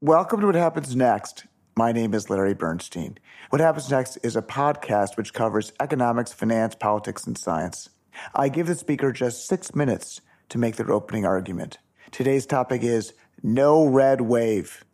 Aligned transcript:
Welcome 0.00 0.42
to 0.42 0.46
What 0.46 0.54
Happens 0.54 0.94
Next. 0.94 1.48
My 1.76 1.90
name 1.90 2.14
is 2.14 2.30
Larry 2.30 2.54
Bernstein. 2.54 3.18
What 3.50 3.60
Happens 3.60 3.90
Next 3.90 4.16
is 4.18 4.36
a 4.36 4.42
podcast 4.42 5.16
which 5.16 5.34
covers 5.34 5.72
economics, 5.80 6.32
finance, 6.32 6.76
politics, 6.76 7.26
and 7.26 7.36
science. 7.36 7.88
I 8.32 8.48
give 8.48 8.68
the 8.68 8.76
speaker 8.76 9.10
just 9.10 9.48
six 9.48 9.74
minutes 9.74 10.20
to 10.50 10.58
make 10.58 10.76
their 10.76 10.92
opening 10.92 11.26
argument. 11.26 11.78
Today's 12.12 12.46
topic 12.46 12.84
is 12.84 13.12
no 13.42 13.88
red 13.88 14.20
wave. 14.20 14.84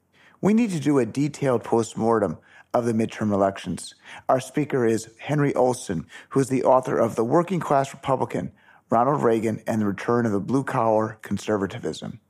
We 0.40 0.54
need 0.54 0.71
to 0.71 0.80
do 0.80 0.98
a 0.98 1.05
detailed 1.05 1.64
postmortem 1.64 2.39
of 2.73 2.86
the 2.86 2.95
midterm 2.95 3.30
elections. 3.30 3.95
Our 4.30 4.41
speaker 4.41 4.86
is 4.86 5.11
Henry 5.18 5.55
Olsen, 5.55 6.07
who 6.30 6.41
is 6.41 6.48
the 6.48 6.64
author 6.64 6.96
of 6.96 7.14
The 7.14 7.25
Working 7.25 7.61
Class 7.61 7.93
Republican, 7.93 8.52
Ronald 8.89 9.23
Reagan, 9.23 9.62
and 9.66 9.82
the 9.82 9.86
Return 9.86 10.25
of 10.25 10.32
the 10.32 10.41
Blue 10.41 10.64
Collar 10.64 11.18
Conservatism. 11.21 12.21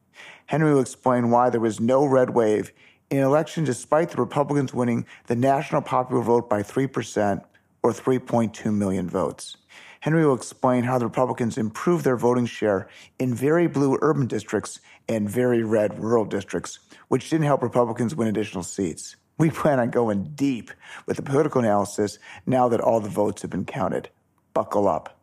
Henry 0.46 0.72
will 0.72 0.80
explain 0.80 1.30
why 1.30 1.50
there 1.50 1.60
was 1.60 1.80
no 1.80 2.04
red 2.04 2.30
wave 2.30 2.72
in 3.10 3.18
an 3.18 3.24
election 3.24 3.64
despite 3.64 4.10
the 4.10 4.16
Republicans 4.16 4.74
winning 4.74 5.06
the 5.26 5.36
national 5.36 5.82
popular 5.82 6.22
vote 6.22 6.48
by 6.48 6.62
3% 6.62 7.44
or 7.82 7.92
3.2 7.92 8.74
million 8.74 9.08
votes. 9.08 9.56
Henry 10.00 10.26
will 10.26 10.34
explain 10.34 10.84
how 10.84 10.98
the 10.98 11.06
Republicans 11.06 11.56
improved 11.56 12.04
their 12.04 12.16
voting 12.16 12.44
share 12.44 12.88
in 13.18 13.34
very 13.34 13.66
blue 13.66 13.98
urban 14.02 14.26
districts 14.26 14.80
and 15.08 15.30
very 15.30 15.62
red 15.62 15.98
rural 15.98 16.24
districts, 16.24 16.78
which 17.08 17.30
didn't 17.30 17.46
help 17.46 17.62
Republicans 17.62 18.14
win 18.14 18.28
additional 18.28 18.62
seats. 18.62 19.16
We 19.38 19.50
plan 19.50 19.80
on 19.80 19.90
going 19.90 20.32
deep 20.34 20.70
with 21.06 21.16
the 21.16 21.22
political 21.22 21.60
analysis 21.60 22.18
now 22.46 22.68
that 22.68 22.80
all 22.80 23.00
the 23.00 23.08
votes 23.08 23.42
have 23.42 23.50
been 23.50 23.64
counted. 23.64 24.10
Buckle 24.52 24.88
up. 24.88 25.13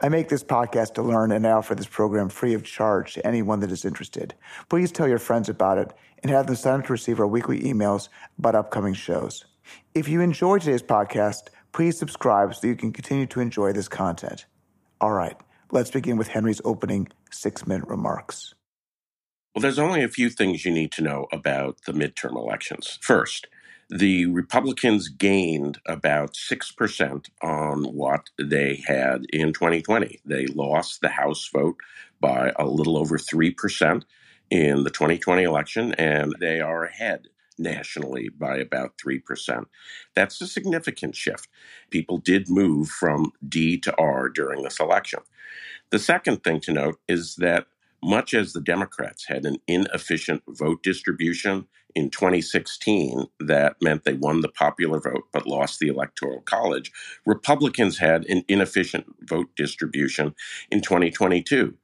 I 0.00 0.08
make 0.08 0.28
this 0.28 0.44
podcast 0.44 0.94
to 0.94 1.02
learn 1.02 1.32
and 1.32 1.46
I 1.46 1.52
offer 1.52 1.74
this 1.74 1.86
program 1.86 2.28
free 2.28 2.54
of 2.54 2.64
charge 2.64 3.14
to 3.14 3.26
anyone 3.26 3.60
that 3.60 3.72
is 3.72 3.84
interested. 3.84 4.34
Please 4.68 4.92
tell 4.92 5.08
your 5.08 5.18
friends 5.18 5.48
about 5.48 5.78
it 5.78 5.92
and 6.22 6.30
have 6.30 6.46
them 6.46 6.56
sign 6.56 6.80
up 6.80 6.86
to 6.86 6.92
receive 6.92 7.20
our 7.20 7.26
weekly 7.26 7.60
emails 7.60 8.08
about 8.38 8.54
upcoming 8.54 8.94
shows. 8.94 9.44
If 9.94 10.08
you 10.08 10.20
enjoyed 10.20 10.62
today's 10.62 10.82
podcast, 10.82 11.48
please 11.72 11.98
subscribe 11.98 12.54
so 12.54 12.66
you 12.66 12.76
can 12.76 12.92
continue 12.92 13.26
to 13.26 13.40
enjoy 13.40 13.72
this 13.72 13.88
content. 13.88 14.46
All 15.00 15.12
right, 15.12 15.36
let's 15.70 15.90
begin 15.90 16.16
with 16.16 16.28
Henry's 16.28 16.60
opening 16.64 17.08
six 17.30 17.66
minute 17.66 17.88
remarks. 17.88 18.54
Well, 19.54 19.62
there's 19.62 19.78
only 19.78 20.02
a 20.02 20.08
few 20.08 20.30
things 20.30 20.64
you 20.64 20.72
need 20.72 20.90
to 20.92 21.02
know 21.02 21.26
about 21.30 21.78
the 21.86 21.92
midterm 21.92 22.36
elections. 22.36 22.98
First, 23.00 23.46
the 23.90 24.26
Republicans 24.26 25.08
gained 25.08 25.78
about 25.86 26.34
6% 26.34 27.28
on 27.42 27.84
what 27.84 28.30
they 28.38 28.82
had 28.86 29.26
in 29.32 29.52
2020. 29.52 30.20
They 30.24 30.46
lost 30.46 31.00
the 31.00 31.10
House 31.10 31.48
vote 31.52 31.76
by 32.20 32.52
a 32.56 32.66
little 32.66 32.96
over 32.96 33.18
3% 33.18 34.02
in 34.50 34.84
the 34.84 34.90
2020 34.90 35.42
election, 35.42 35.92
and 35.94 36.34
they 36.40 36.60
are 36.60 36.84
ahead 36.84 37.28
nationally 37.58 38.28
by 38.28 38.56
about 38.56 38.94
3%. 38.98 39.66
That's 40.14 40.40
a 40.40 40.46
significant 40.46 41.14
shift. 41.14 41.48
People 41.90 42.18
did 42.18 42.48
move 42.48 42.88
from 42.88 43.32
D 43.46 43.78
to 43.80 43.94
R 43.98 44.28
during 44.28 44.62
this 44.62 44.80
election. 44.80 45.20
The 45.90 45.98
second 45.98 46.42
thing 46.42 46.60
to 46.60 46.72
note 46.72 46.98
is 47.08 47.36
that 47.36 47.66
much 48.02 48.34
as 48.34 48.52
the 48.52 48.60
Democrats 48.60 49.26
had 49.28 49.44
an 49.44 49.56
inefficient 49.66 50.42
vote 50.48 50.82
distribution 50.82 51.66
in 51.94 52.10
2016 52.10 53.26
that 53.40 53.76
meant 53.80 54.04
they 54.04 54.14
won 54.14 54.40
the 54.40 54.48
popular 54.48 55.00
vote 55.00 55.24
but 55.32 55.46
lost 55.46 55.78
the 55.78 55.88
electoral 55.88 56.40
college, 56.42 56.92
Republicans 57.26 57.98
had 57.98 58.24
an 58.26 58.44
inefficient 58.48 59.06
vote 59.22 59.48
distribution 59.56 60.34
in 60.70 60.80
2022. 60.80 61.74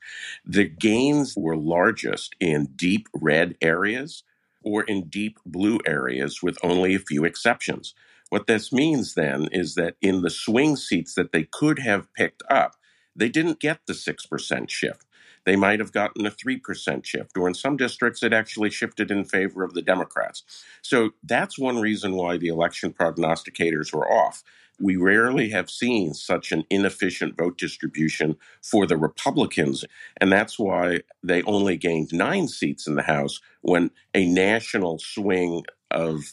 The 0.44 0.64
gains 0.68 1.34
were 1.36 1.56
largest 1.56 2.34
in 2.40 2.66
deep 2.76 3.08
red 3.14 3.56
areas 3.60 4.24
or 4.62 4.82
in 4.84 5.08
deep 5.08 5.38
blue 5.46 5.78
areas 5.86 6.42
with 6.42 6.58
only 6.62 6.94
a 6.94 6.98
few 6.98 7.24
exceptions. 7.24 7.94
What 8.28 8.46
this 8.46 8.72
means 8.72 9.14
then 9.14 9.48
is 9.50 9.74
that 9.74 9.96
in 10.00 10.22
the 10.22 10.30
swing 10.30 10.76
seats 10.76 11.14
that 11.14 11.32
they 11.32 11.44
could 11.44 11.80
have 11.80 12.12
picked 12.14 12.42
up, 12.48 12.76
they 13.16 13.28
didn't 13.28 13.60
get 13.60 13.80
the 13.86 13.92
6% 13.92 14.70
shift 14.70 15.04
they 15.44 15.56
might 15.56 15.80
have 15.80 15.92
gotten 15.92 16.26
a 16.26 16.30
3% 16.30 17.04
shift, 17.04 17.36
or 17.36 17.48
in 17.48 17.54
some 17.54 17.76
districts, 17.76 18.22
it 18.22 18.32
actually 18.32 18.70
shifted 18.70 19.10
in 19.10 19.24
favor 19.24 19.62
of 19.62 19.74
the 19.74 19.82
Democrats. 19.82 20.42
So 20.82 21.10
that's 21.22 21.58
one 21.58 21.78
reason 21.80 22.14
why 22.14 22.36
the 22.36 22.48
election 22.48 22.92
prognosticators 22.92 23.92
were 23.92 24.10
off. 24.10 24.42
We 24.82 24.96
rarely 24.96 25.50
have 25.50 25.68
seen 25.68 26.14
such 26.14 26.52
an 26.52 26.64
inefficient 26.70 27.36
vote 27.36 27.58
distribution 27.58 28.36
for 28.62 28.86
the 28.86 28.96
Republicans, 28.96 29.84
and 30.20 30.32
that's 30.32 30.58
why 30.58 31.00
they 31.22 31.42
only 31.42 31.76
gained 31.76 32.12
nine 32.12 32.48
seats 32.48 32.86
in 32.86 32.94
the 32.94 33.02
House 33.02 33.40
when 33.60 33.90
a 34.14 34.26
national 34.26 34.98
swing 34.98 35.64
of 35.90 36.32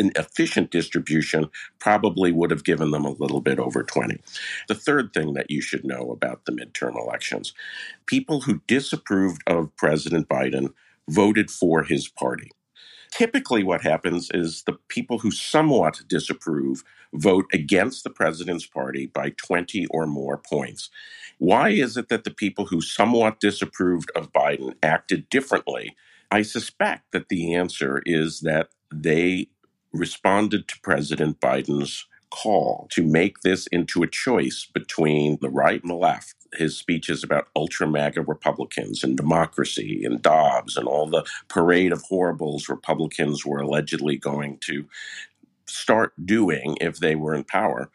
an 0.00 0.10
efficient 0.16 0.70
distribution 0.70 1.48
probably 1.78 2.32
would 2.32 2.50
have 2.50 2.64
given 2.64 2.90
them 2.90 3.04
a 3.04 3.12
little 3.12 3.40
bit 3.40 3.60
over 3.60 3.84
20. 3.84 4.20
The 4.66 4.74
third 4.74 5.12
thing 5.12 5.34
that 5.34 5.50
you 5.50 5.60
should 5.60 5.84
know 5.84 6.10
about 6.10 6.44
the 6.46 6.52
midterm 6.52 6.96
elections 7.00 7.52
people 8.06 8.40
who 8.40 8.62
disapproved 8.66 9.42
of 9.46 9.74
President 9.76 10.28
Biden 10.28 10.72
voted 11.08 11.50
for 11.50 11.84
his 11.84 12.08
party. 12.08 12.50
Typically, 13.10 13.62
what 13.62 13.82
happens 13.82 14.30
is 14.32 14.62
the 14.62 14.78
people 14.88 15.18
who 15.18 15.30
somewhat 15.30 16.02
disapprove 16.08 16.82
vote 17.12 17.46
against 17.52 18.04
the 18.04 18.10
president's 18.10 18.66
party 18.66 19.06
by 19.06 19.30
20 19.30 19.86
or 19.86 20.06
more 20.06 20.38
points. 20.38 20.90
Why 21.38 21.70
is 21.70 21.96
it 21.96 22.08
that 22.08 22.24
the 22.24 22.30
people 22.30 22.66
who 22.66 22.80
somewhat 22.80 23.40
disapproved 23.40 24.12
of 24.14 24.32
Biden 24.32 24.74
acted 24.82 25.28
differently? 25.28 25.96
I 26.30 26.42
suspect 26.42 27.10
that 27.12 27.28
the 27.28 27.54
answer 27.54 28.02
is 28.06 28.40
that 28.40 28.68
they 28.92 29.48
responded 29.92 30.68
to 30.68 30.80
President 30.80 31.40
Biden's 31.40 32.06
call 32.30 32.86
to 32.92 33.02
make 33.02 33.40
this 33.40 33.66
into 33.68 34.02
a 34.02 34.08
choice 34.08 34.66
between 34.72 35.38
the 35.40 35.50
right 35.50 35.82
and 35.82 35.90
the 35.90 35.96
left. 35.96 36.34
His 36.54 36.76
speeches 36.76 37.22
about 37.22 37.48
ultra 37.54 37.86
MAGA 37.86 38.22
Republicans 38.22 39.04
and 39.04 39.16
democracy 39.16 40.04
and 40.04 40.22
Dobbs 40.22 40.76
and 40.76 40.86
all 40.86 41.08
the 41.08 41.24
parade 41.48 41.92
of 41.92 42.02
horribles 42.02 42.68
Republicans 42.68 43.44
were 43.44 43.60
allegedly 43.60 44.16
going 44.16 44.58
to 44.62 44.86
start 45.66 46.12
doing 46.24 46.76
if 46.80 46.98
they 46.98 47.14
were 47.14 47.34
in 47.34 47.44
power. 47.44 47.90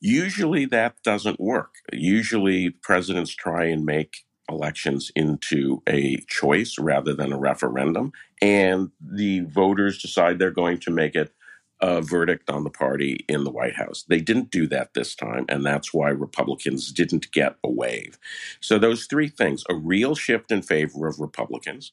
Usually 0.00 0.64
that 0.66 0.96
doesn't 1.02 1.40
work. 1.40 1.76
Usually 1.92 2.70
presidents 2.70 3.34
try 3.34 3.66
and 3.66 3.84
make 3.84 4.24
elections 4.52 5.10
into 5.16 5.82
a 5.88 6.18
choice 6.28 6.78
rather 6.78 7.14
than 7.14 7.32
a 7.32 7.38
referendum. 7.38 8.12
And 8.40 8.90
the 9.00 9.40
voters 9.40 10.00
decide 10.00 10.38
they're 10.38 10.50
going 10.50 10.78
to 10.80 10.90
make 10.90 11.14
it 11.14 11.32
a 11.80 12.00
verdict 12.00 12.48
on 12.48 12.62
the 12.62 12.70
party 12.70 13.24
in 13.28 13.42
the 13.42 13.50
White 13.50 13.74
House. 13.74 14.04
They 14.06 14.20
didn't 14.20 14.52
do 14.52 14.68
that 14.68 14.94
this 14.94 15.16
time, 15.16 15.44
and 15.48 15.66
that's 15.66 15.92
why 15.92 16.10
Republicans 16.10 16.92
didn't 16.92 17.32
get 17.32 17.56
a 17.64 17.70
wave. 17.70 18.18
So 18.60 18.78
those 18.78 19.06
three 19.06 19.28
things, 19.28 19.64
a 19.68 19.74
real 19.74 20.14
shift 20.14 20.52
in 20.52 20.62
favor 20.62 21.08
of 21.08 21.18
Republicans, 21.18 21.90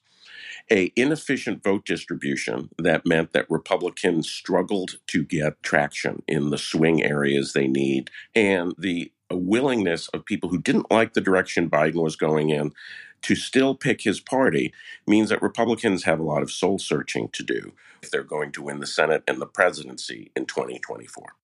a 0.72 0.92
inefficient 0.96 1.64
vote 1.64 1.86
distribution 1.86 2.70
that 2.78 3.06
meant 3.06 3.34
that 3.34 3.50
Republicans 3.50 4.30
struggled 4.30 5.00
to 5.08 5.24
get 5.24 5.64
traction 5.64 6.22
in 6.28 6.52
the 6.52 6.60
swing 6.60 7.04
areas 7.04 7.54
they 7.54 7.68
need, 7.68 8.12
and 8.36 8.76
the 8.78 9.12
a 9.30 9.38
willingness 9.38 10.08
of 10.10 10.26
people 10.26 10.50
who 10.50 10.58
didn't 10.58 10.92
like 10.92 11.14
the 11.14 11.22
direction 11.22 11.70
Biden 11.70 12.02
was 12.02 12.16
going 12.16 12.50
in 12.50 12.74
to 13.22 13.36
still 13.36 13.76
pick 13.76 14.02
his 14.02 14.20
party 14.20 14.74
means 15.06 15.30
that 15.30 15.42
Republicans 15.42 16.04
have 16.04 16.20
a 16.20 16.24
lot 16.24 16.42
of 16.42 16.52
soul 16.52 16.80
searching 16.80 17.30
to 17.30 17.44
do 17.44 17.74
if 18.02 18.12
they're 18.12 18.24
going 18.24 18.52
to 18.54 18.64
win 18.64 18.80
the 18.80 18.88
Senate 18.88 19.24
and 19.28 19.42
the 19.42 19.46
presidency 19.46 20.32
in 20.36 20.46
2024. 20.46 21.36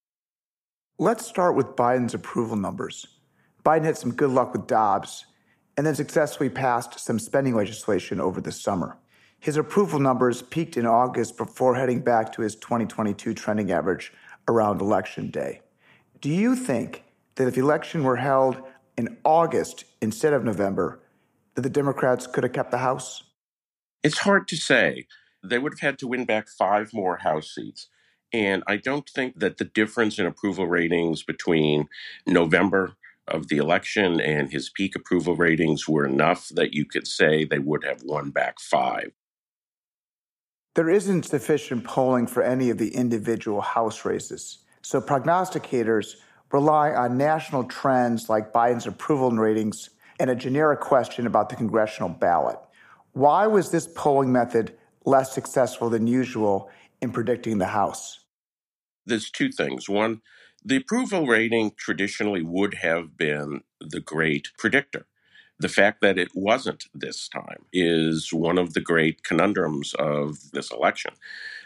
Let's 0.97 1.25
start 1.25 1.55
with 1.55 1.75
Biden's 1.75 2.13
approval 2.13 2.55
numbers. 2.55 3.05
Biden 3.65 3.83
had 3.83 3.97
some 3.97 4.13
good 4.13 4.29
luck 4.29 4.53
with 4.53 4.67
Dobbs 4.67 5.25
and 5.75 5.85
then 5.85 5.95
successfully 5.95 6.49
passed 6.49 6.99
some 6.99 7.19
spending 7.19 7.55
legislation 7.55 8.21
over 8.21 8.39
the 8.39 8.51
summer. 8.51 8.97
His 9.39 9.57
approval 9.57 9.99
numbers 9.99 10.41
peaked 10.41 10.77
in 10.77 10.85
August 10.85 11.37
before 11.37 11.75
heading 11.75 11.99
back 11.99 12.31
to 12.33 12.41
his 12.41 12.55
2022 12.55 13.33
trending 13.33 13.71
average 13.71 14.13
around 14.47 14.79
Election 14.79 15.29
Day. 15.29 15.61
Do 16.21 16.29
you 16.29 16.55
think 16.55 17.03
that 17.35 17.47
if 17.47 17.55
the 17.55 17.61
election 17.61 18.03
were 18.03 18.17
held 18.17 18.61
in 18.97 19.17
August 19.23 19.85
instead 20.01 20.33
of 20.33 20.43
November, 20.43 20.99
that 21.55 21.61
the 21.61 21.69
Democrats 21.69 22.27
could 22.27 22.43
have 22.43 22.53
kept 22.53 22.71
the 22.71 22.77
House? 22.79 23.23
It's 24.03 24.19
hard 24.19 24.47
to 24.49 24.55
say. 24.55 25.07
They 25.43 25.59
would 25.59 25.73
have 25.73 25.79
had 25.79 25.99
to 25.99 26.07
win 26.07 26.25
back 26.25 26.47
five 26.47 26.93
more 26.93 27.17
House 27.17 27.53
seats. 27.53 27.87
And 28.33 28.63
I 28.67 28.77
don't 28.77 29.09
think 29.09 29.39
that 29.39 29.57
the 29.57 29.65
difference 29.65 30.19
in 30.19 30.25
approval 30.25 30.67
ratings 30.67 31.23
between 31.23 31.87
November 32.25 32.93
of 33.27 33.47
the 33.47 33.57
election 33.57 34.19
and 34.19 34.51
his 34.51 34.69
peak 34.69 34.95
approval 34.95 35.35
ratings 35.35 35.87
were 35.87 36.05
enough 36.05 36.49
that 36.49 36.73
you 36.73 36.85
could 36.85 37.07
say 37.07 37.43
they 37.43 37.59
would 37.59 37.83
have 37.83 38.03
won 38.03 38.29
back 38.29 38.59
five. 38.59 39.11
There 40.75 40.89
isn't 40.89 41.23
sufficient 41.23 41.85
polling 41.85 42.27
for 42.27 42.43
any 42.43 42.69
of 42.69 42.77
the 42.77 42.93
individual 42.93 43.61
House 43.61 44.03
races. 44.03 44.59
So 44.81 44.99
prognosticators 44.99 46.15
rely 46.51 46.91
on 46.91 47.17
national 47.17 47.63
trends 47.65 48.29
like 48.29 48.53
Biden's 48.53 48.87
approval 48.87 49.31
ratings 49.31 49.89
and 50.19 50.29
a 50.29 50.35
generic 50.35 50.79
question 50.79 51.27
about 51.27 51.49
the 51.49 51.55
congressional 51.55 52.09
ballot. 52.09 52.57
Why 53.13 53.47
was 53.47 53.71
this 53.71 53.87
polling 53.95 54.31
method 54.31 54.75
less 55.05 55.33
successful 55.33 55.89
than 55.89 56.07
usual 56.07 56.69
in 57.01 57.11
predicting 57.11 57.57
the 57.57 57.67
House? 57.67 58.19
There's 59.05 59.29
two 59.29 59.51
things. 59.51 59.87
One, 59.87 60.21
the 60.63 60.77
approval 60.77 61.27
rating 61.27 61.73
traditionally 61.77 62.41
would 62.41 62.75
have 62.75 63.17
been 63.17 63.61
the 63.79 63.99
great 63.99 64.49
predictor. 64.57 65.05
The 65.59 65.69
fact 65.69 66.01
that 66.01 66.17
it 66.17 66.29
wasn't 66.33 66.85
this 66.93 67.29
time 67.29 67.65
is 67.71 68.33
one 68.33 68.57
of 68.57 68.73
the 68.73 68.81
great 68.81 69.23
conundrums 69.23 69.93
of 69.93 70.51
this 70.51 70.71
election. 70.71 71.13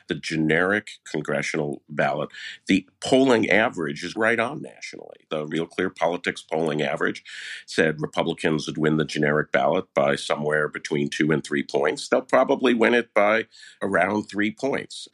The 0.09 0.15
generic 0.15 0.89
congressional 1.09 1.83
ballot, 1.88 2.29
the 2.67 2.88
polling 3.00 3.50
average 3.50 4.03
is 4.03 4.15
right 4.15 4.39
on 4.39 4.61
nationally. 4.61 5.25
The 5.29 5.45
Real 5.45 5.67
Clear 5.67 5.91
Politics 5.91 6.41
polling 6.41 6.81
average 6.81 7.23
said 7.67 8.01
Republicans 8.01 8.67
would 8.67 8.79
win 8.79 8.97
the 8.97 9.06
generic 9.06 9.51
ballot 9.51 9.85
by 9.94 10.17
somewhere 10.17 10.67
between 10.67 11.09
two 11.09 11.31
and 11.31 11.44
three 11.44 11.63
points. 11.63 12.09
They'll 12.09 12.21
probably 12.21 12.73
win 12.73 12.95
it 12.95 13.13
by 13.13 13.45
around 13.81 14.23
three 14.23 14.51
points. 14.51 15.07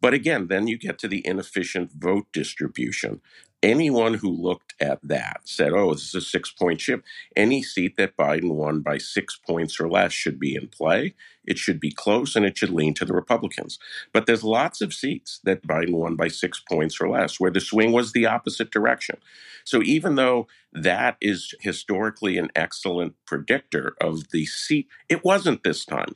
But 0.00 0.14
again, 0.14 0.48
then 0.48 0.66
you 0.66 0.78
get 0.78 0.98
to 1.00 1.08
the 1.08 1.26
inefficient 1.26 1.92
vote 1.92 2.26
distribution. 2.32 3.20
Anyone 3.62 4.14
who 4.14 4.30
looked 4.30 4.74
at 4.80 5.00
that 5.02 5.42
said, 5.44 5.72
oh, 5.72 5.92
this 5.92 6.08
is 6.08 6.14
a 6.14 6.20
six 6.22 6.50
point 6.50 6.80
shift. 6.80 7.04
Any 7.36 7.62
seat 7.62 7.98
that 7.98 8.16
Biden 8.16 8.54
won 8.54 8.80
by 8.80 8.96
six 8.96 9.36
points 9.36 9.78
or 9.78 9.88
less 9.90 10.12
should 10.12 10.40
be 10.40 10.54
in 10.54 10.68
play. 10.68 11.14
It 11.46 11.58
should 11.58 11.78
be 11.78 11.90
close 11.90 12.36
and 12.36 12.46
it 12.46 12.56
should 12.56 12.70
lean 12.70 12.94
to 12.94 13.04
the 13.04 13.12
Republicans. 13.12 13.78
But 14.14 14.24
there's 14.26 14.44
lots 14.44 14.80
of 14.80 14.94
seats 14.94 15.40
that 15.44 15.66
Biden 15.66 15.92
won 15.92 16.16
by 16.16 16.28
six 16.28 16.60
points 16.60 17.00
or 17.00 17.10
less 17.10 17.38
where 17.38 17.50
the 17.50 17.60
swing 17.60 17.92
was 17.92 18.12
the 18.12 18.26
opposite 18.26 18.70
direction. 18.70 19.16
So 19.64 19.82
even 19.82 20.14
though 20.14 20.46
that 20.72 21.16
is 21.20 21.54
historically 21.60 22.38
an 22.38 22.50
excellent 22.56 23.14
predictor 23.26 23.94
of 24.00 24.30
the 24.30 24.46
seat, 24.46 24.88
it 25.08 25.24
wasn't 25.24 25.64
this 25.64 25.84
time. 25.84 26.14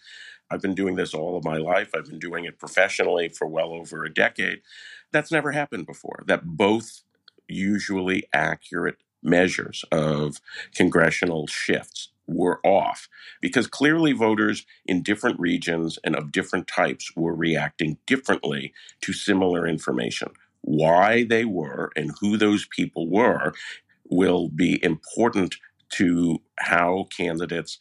I've 0.51 0.63
been 0.63 0.75
doing 0.75 0.97
this 0.97 1.15
all 1.15 1.37
of 1.37 1.45
my 1.45 1.57
life. 1.57 1.91
I've 1.95 2.07
been 2.07 2.19
doing 2.19 2.45
it 2.45 2.59
professionally 2.59 3.29
for 3.29 3.47
well 3.47 3.73
over 3.73 4.05
a 4.05 4.13
decade. 4.13 4.61
That's 5.13 5.33
never 5.33 5.53
happened 5.53 5.87
before. 5.87 6.23
That 6.27 6.45
both 6.45 7.04
usually 7.49 8.25
accurate 8.33 8.97
measures 9.23 9.85
of 9.91 10.41
congressional 10.75 11.47
shifts 11.47 12.11
were 12.27 12.61
off 12.65 13.09
because 13.41 13.67
clearly 13.67 14.13
voters 14.13 14.65
in 14.87 15.03
different 15.03 15.39
regions 15.39 15.99
and 16.05 16.17
of 16.17 16.33
different 16.33 16.67
types 16.67 17.11
were 17.17 17.35
reacting 17.35 17.99
differently 18.07 18.73
to 19.03 19.13
similar 19.13 19.67
information. 19.67 20.29
Why 20.63 21.25
they 21.25 21.45
were 21.45 21.91
and 21.97 22.13
who 22.21 22.37
those 22.37 22.67
people 22.67 23.09
were 23.11 23.53
will 24.09 24.49
be 24.49 24.83
important 24.83 25.57
to 25.91 26.41
how 26.59 27.07
candidates 27.17 27.79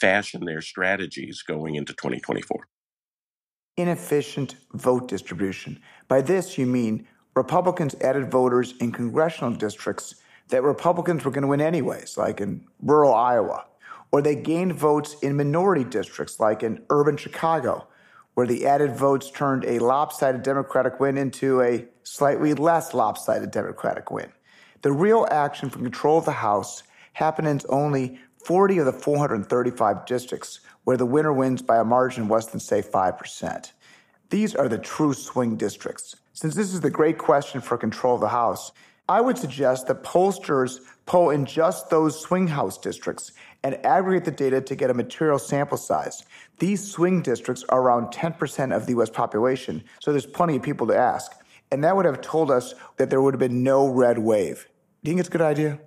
fashion 0.00 0.44
their 0.44 0.60
strategies 0.60 1.42
going 1.42 1.74
into 1.74 1.92
2024. 1.92 2.68
Inefficient 3.76 4.56
vote 4.74 5.08
distribution. 5.08 5.80
By 6.08 6.20
this, 6.20 6.58
you 6.58 6.66
mean 6.66 7.06
Republicans 7.38 7.94
added 8.00 8.28
voters 8.32 8.74
in 8.80 8.90
congressional 8.90 9.52
districts 9.52 10.16
that 10.48 10.64
Republicans 10.64 11.24
were 11.24 11.30
going 11.30 11.42
to 11.42 11.48
win 11.48 11.60
anyways, 11.60 12.18
like 12.18 12.40
in 12.40 12.66
rural 12.82 13.14
Iowa, 13.14 13.64
or 14.10 14.20
they 14.20 14.34
gained 14.34 14.74
votes 14.74 15.14
in 15.22 15.36
minority 15.36 15.84
districts, 15.84 16.40
like 16.40 16.64
in 16.64 16.82
urban 16.90 17.16
Chicago, 17.16 17.86
where 18.34 18.48
the 18.48 18.66
added 18.66 18.96
votes 18.96 19.30
turned 19.30 19.64
a 19.66 19.78
lopsided 19.78 20.42
Democratic 20.42 20.98
win 20.98 21.16
into 21.16 21.62
a 21.62 21.86
slightly 22.02 22.54
less 22.54 22.92
lopsided 22.92 23.52
Democratic 23.52 24.10
win. 24.10 24.32
The 24.82 24.90
real 24.90 25.24
action 25.30 25.70
for 25.70 25.78
control 25.78 26.18
of 26.18 26.24
the 26.24 26.32
House 26.32 26.82
happened 27.12 27.46
in 27.46 27.60
only 27.68 28.18
40 28.44 28.78
of 28.78 28.86
the 28.86 28.92
435 28.92 30.06
districts 30.06 30.58
where 30.82 30.96
the 30.96 31.06
winner 31.06 31.32
wins 31.32 31.62
by 31.62 31.76
a 31.76 31.84
margin 31.84 32.26
less 32.26 32.46
than, 32.46 32.58
say, 32.58 32.82
5%. 32.82 33.70
These 34.30 34.56
are 34.56 34.68
the 34.68 34.78
true 34.78 35.14
swing 35.14 35.54
districts. 35.54 36.16
Since 36.40 36.54
this 36.54 36.72
is 36.72 36.82
the 36.82 36.88
great 36.88 37.18
question 37.18 37.60
for 37.60 37.76
control 37.76 38.14
of 38.14 38.20
the 38.20 38.28
House, 38.28 38.70
I 39.08 39.20
would 39.20 39.36
suggest 39.36 39.88
that 39.88 40.04
pollsters 40.04 40.78
poll 41.04 41.30
in 41.30 41.44
just 41.44 41.90
those 41.90 42.20
swing 42.20 42.46
House 42.46 42.78
districts 42.78 43.32
and 43.64 43.84
aggregate 43.84 44.24
the 44.24 44.30
data 44.30 44.60
to 44.60 44.76
get 44.76 44.88
a 44.88 44.94
material 44.94 45.40
sample 45.40 45.76
size. 45.76 46.24
These 46.60 46.92
swing 46.92 47.22
districts 47.22 47.64
are 47.70 47.80
around 47.80 48.12
10% 48.12 48.72
of 48.72 48.86
the 48.86 48.92
US 49.00 49.10
population, 49.10 49.82
so 49.98 50.12
there's 50.12 50.26
plenty 50.26 50.54
of 50.54 50.62
people 50.62 50.86
to 50.86 50.96
ask. 50.96 51.32
And 51.72 51.82
that 51.82 51.96
would 51.96 52.04
have 52.04 52.20
told 52.20 52.52
us 52.52 52.72
that 52.98 53.10
there 53.10 53.20
would 53.20 53.34
have 53.34 53.40
been 53.40 53.64
no 53.64 53.88
red 53.88 54.20
wave. 54.20 54.68
Do 55.02 55.10
you 55.10 55.16
think 55.16 55.18
it's 55.18 55.28
a 55.28 55.32
good 55.32 55.40
idea? 55.40 55.80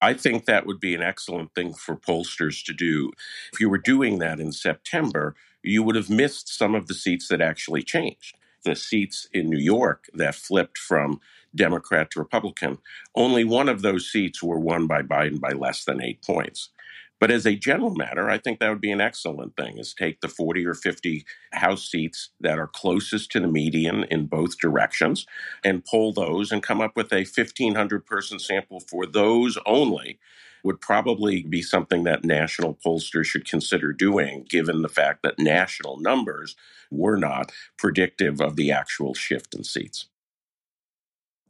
I 0.00 0.14
think 0.14 0.44
that 0.44 0.64
would 0.64 0.78
be 0.78 0.94
an 0.94 1.02
excellent 1.02 1.56
thing 1.56 1.74
for 1.74 1.96
pollsters 1.96 2.64
to 2.66 2.72
do. 2.72 3.10
If 3.52 3.58
you 3.58 3.68
were 3.68 3.78
doing 3.78 4.20
that 4.20 4.38
in 4.38 4.52
September, 4.52 5.34
you 5.60 5.82
would 5.82 5.96
have 5.96 6.08
missed 6.08 6.56
some 6.56 6.76
of 6.76 6.86
the 6.86 6.94
seats 6.94 7.26
that 7.26 7.40
actually 7.40 7.82
changed. 7.82 8.36
The 8.64 8.76
seats 8.76 9.26
in 9.32 9.48
New 9.48 9.58
York 9.58 10.08
that 10.14 10.34
flipped 10.34 10.78
from 10.78 11.20
Democrat 11.54 12.10
to 12.10 12.20
Republican, 12.20 12.78
only 13.14 13.44
one 13.44 13.68
of 13.68 13.82
those 13.82 14.10
seats 14.10 14.42
were 14.42 14.58
won 14.58 14.86
by 14.86 15.02
Biden 15.02 15.40
by 15.40 15.50
less 15.50 15.84
than 15.84 16.02
eight 16.02 16.22
points. 16.22 16.70
But 17.20 17.30
as 17.30 17.46
a 17.46 17.54
general 17.54 17.94
matter, 17.94 18.30
I 18.30 18.38
think 18.38 18.58
that 18.58 18.70
would 18.70 18.80
be 18.80 18.90
an 18.90 19.00
excellent 19.00 19.54
thing 19.54 19.76
is 19.78 19.92
take 19.92 20.22
the 20.22 20.28
40 20.28 20.66
or 20.66 20.74
50 20.74 21.24
House 21.52 21.88
seats 21.88 22.30
that 22.40 22.58
are 22.58 22.66
closest 22.66 23.30
to 23.32 23.40
the 23.40 23.46
median 23.46 24.04
in 24.04 24.26
both 24.26 24.58
directions 24.58 25.26
and 25.62 25.84
poll 25.84 26.12
those 26.12 26.50
and 26.50 26.62
come 26.62 26.80
up 26.80 26.96
with 26.96 27.12
a 27.12 27.26
1,500 27.26 28.06
person 28.06 28.38
sample 28.38 28.80
for 28.80 29.04
those 29.04 29.58
only 29.66 30.18
would 30.64 30.80
probably 30.80 31.42
be 31.42 31.62
something 31.62 32.04
that 32.04 32.24
national 32.24 32.78
pollsters 32.84 33.26
should 33.26 33.46
consider 33.46 33.92
doing, 33.92 34.44
given 34.48 34.82
the 34.82 34.88
fact 34.88 35.22
that 35.22 35.38
national 35.38 35.98
numbers 35.98 36.56
were 36.90 37.16
not 37.16 37.52
predictive 37.78 38.40
of 38.40 38.56
the 38.56 38.70
actual 38.70 39.14
shift 39.14 39.54
in 39.54 39.64
seats. 39.64 40.06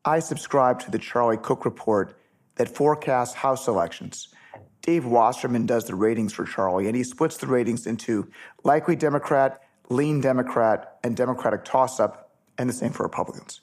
I 0.04 0.18
subscribe 0.20 0.80
to 0.80 0.90
the 0.90 0.98
Charlie 0.98 1.36
Cook 1.36 1.64
report 1.64 2.16
that 2.56 2.68
forecasts 2.68 3.34
House 3.34 3.68
elections 3.68 4.28
Dave 4.82 5.04
Wasserman 5.04 5.66
does 5.66 5.84
the 5.84 5.94
ratings 5.94 6.32
for 6.32 6.44
Charlie, 6.44 6.86
and 6.86 6.96
he 6.96 7.04
splits 7.04 7.36
the 7.36 7.46
ratings 7.46 7.86
into 7.86 8.30
likely 8.64 8.96
Democrat, 8.96 9.60
lean 9.88 10.20
Democrat, 10.20 10.98
and 11.04 11.16
Democratic 11.16 11.64
toss 11.64 12.00
up, 12.00 12.30
and 12.58 12.68
the 12.68 12.72
same 12.72 12.90
for 12.90 13.02
Republicans. 13.02 13.60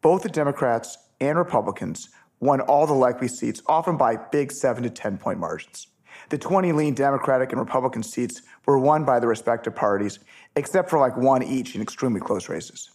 Both 0.00 0.22
the 0.22 0.28
Democrats 0.28 0.98
and 1.20 1.38
Republicans 1.38 2.10
won 2.40 2.60
all 2.60 2.86
the 2.86 2.92
likely 2.92 3.28
seats, 3.28 3.62
often 3.66 3.96
by 3.96 4.16
big 4.16 4.52
7 4.52 4.82
to 4.82 4.90
10 4.90 5.18
point 5.18 5.38
margins. 5.38 5.88
The 6.30 6.38
20 6.38 6.72
lean 6.72 6.94
Democratic 6.94 7.52
and 7.52 7.60
Republican 7.60 8.02
seats 8.02 8.42
were 8.66 8.78
won 8.78 9.04
by 9.04 9.18
the 9.20 9.26
respective 9.26 9.74
parties, 9.74 10.18
except 10.56 10.90
for 10.90 10.98
like 10.98 11.16
one 11.16 11.42
each 11.42 11.74
in 11.74 11.82
extremely 11.82 12.20
close 12.20 12.48
races. 12.48 12.90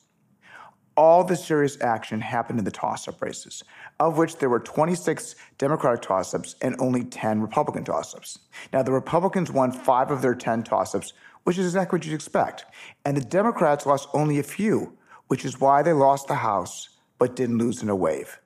All 0.96 1.24
the 1.24 1.36
serious 1.36 1.82
action 1.82 2.22
happened 2.22 2.60
in 2.60 2.66
the 2.66 2.72
toss 2.72 3.08
up 3.08 3.22
races, 3.22 3.64
of 4.00 4.18
which 4.18 4.38
there 4.38 4.50
were 4.50 4.60
26 4.60 5.36
Democratic 5.58 6.02
toss 6.04 6.34
ups 6.34 6.56
and 6.62 6.76
only 6.80 7.04
10 7.04 7.42
Republican 7.42 7.84
toss 7.84 8.14
ups. 8.14 8.40
Now, 8.72 8.84
the 8.84 8.92
Republicans 8.92 9.52
won 9.52 9.72
five 9.72 10.12
of 10.12 10.22
their 10.22 10.36
10 10.36 10.64
toss 10.64 10.94
ups, 10.94 11.14
which 11.44 11.58
is 11.58 11.66
exactly 11.66 11.98
what 11.98 12.06
you'd 12.06 12.14
expect. 12.14 12.66
And 13.06 13.18
the 13.18 13.22
Democrats 13.22 13.86
lost 13.86 14.08
only 14.14 14.38
a 14.38 14.44
few, 14.44 14.96
which 15.28 15.46
is 15.46 15.60
why 15.60 15.82
they 15.82 15.94
lost 15.94 16.28
the 16.28 16.36
House 16.36 16.90
but 17.18 17.36
didn't 17.36 17.58
lose 17.58 17.82
in 17.82 17.90
a 17.90 17.96
wave. 17.96 18.40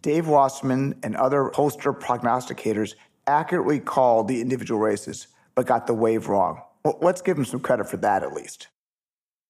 Dave 0.00 0.28
Wasserman 0.28 0.98
and 1.02 1.16
other 1.16 1.50
pollster 1.54 1.98
prognosticators 1.98 2.94
accurately 3.26 3.80
called 3.80 4.28
the 4.28 4.40
individual 4.40 4.80
races 4.80 5.28
but 5.54 5.66
got 5.66 5.86
the 5.86 5.94
wave 5.94 6.28
wrong. 6.28 6.62
Well, 6.84 6.98
let's 7.00 7.22
give 7.22 7.36
them 7.36 7.44
some 7.44 7.60
credit 7.60 7.88
for 7.88 7.96
that 7.98 8.22
at 8.22 8.32
least. 8.32 8.68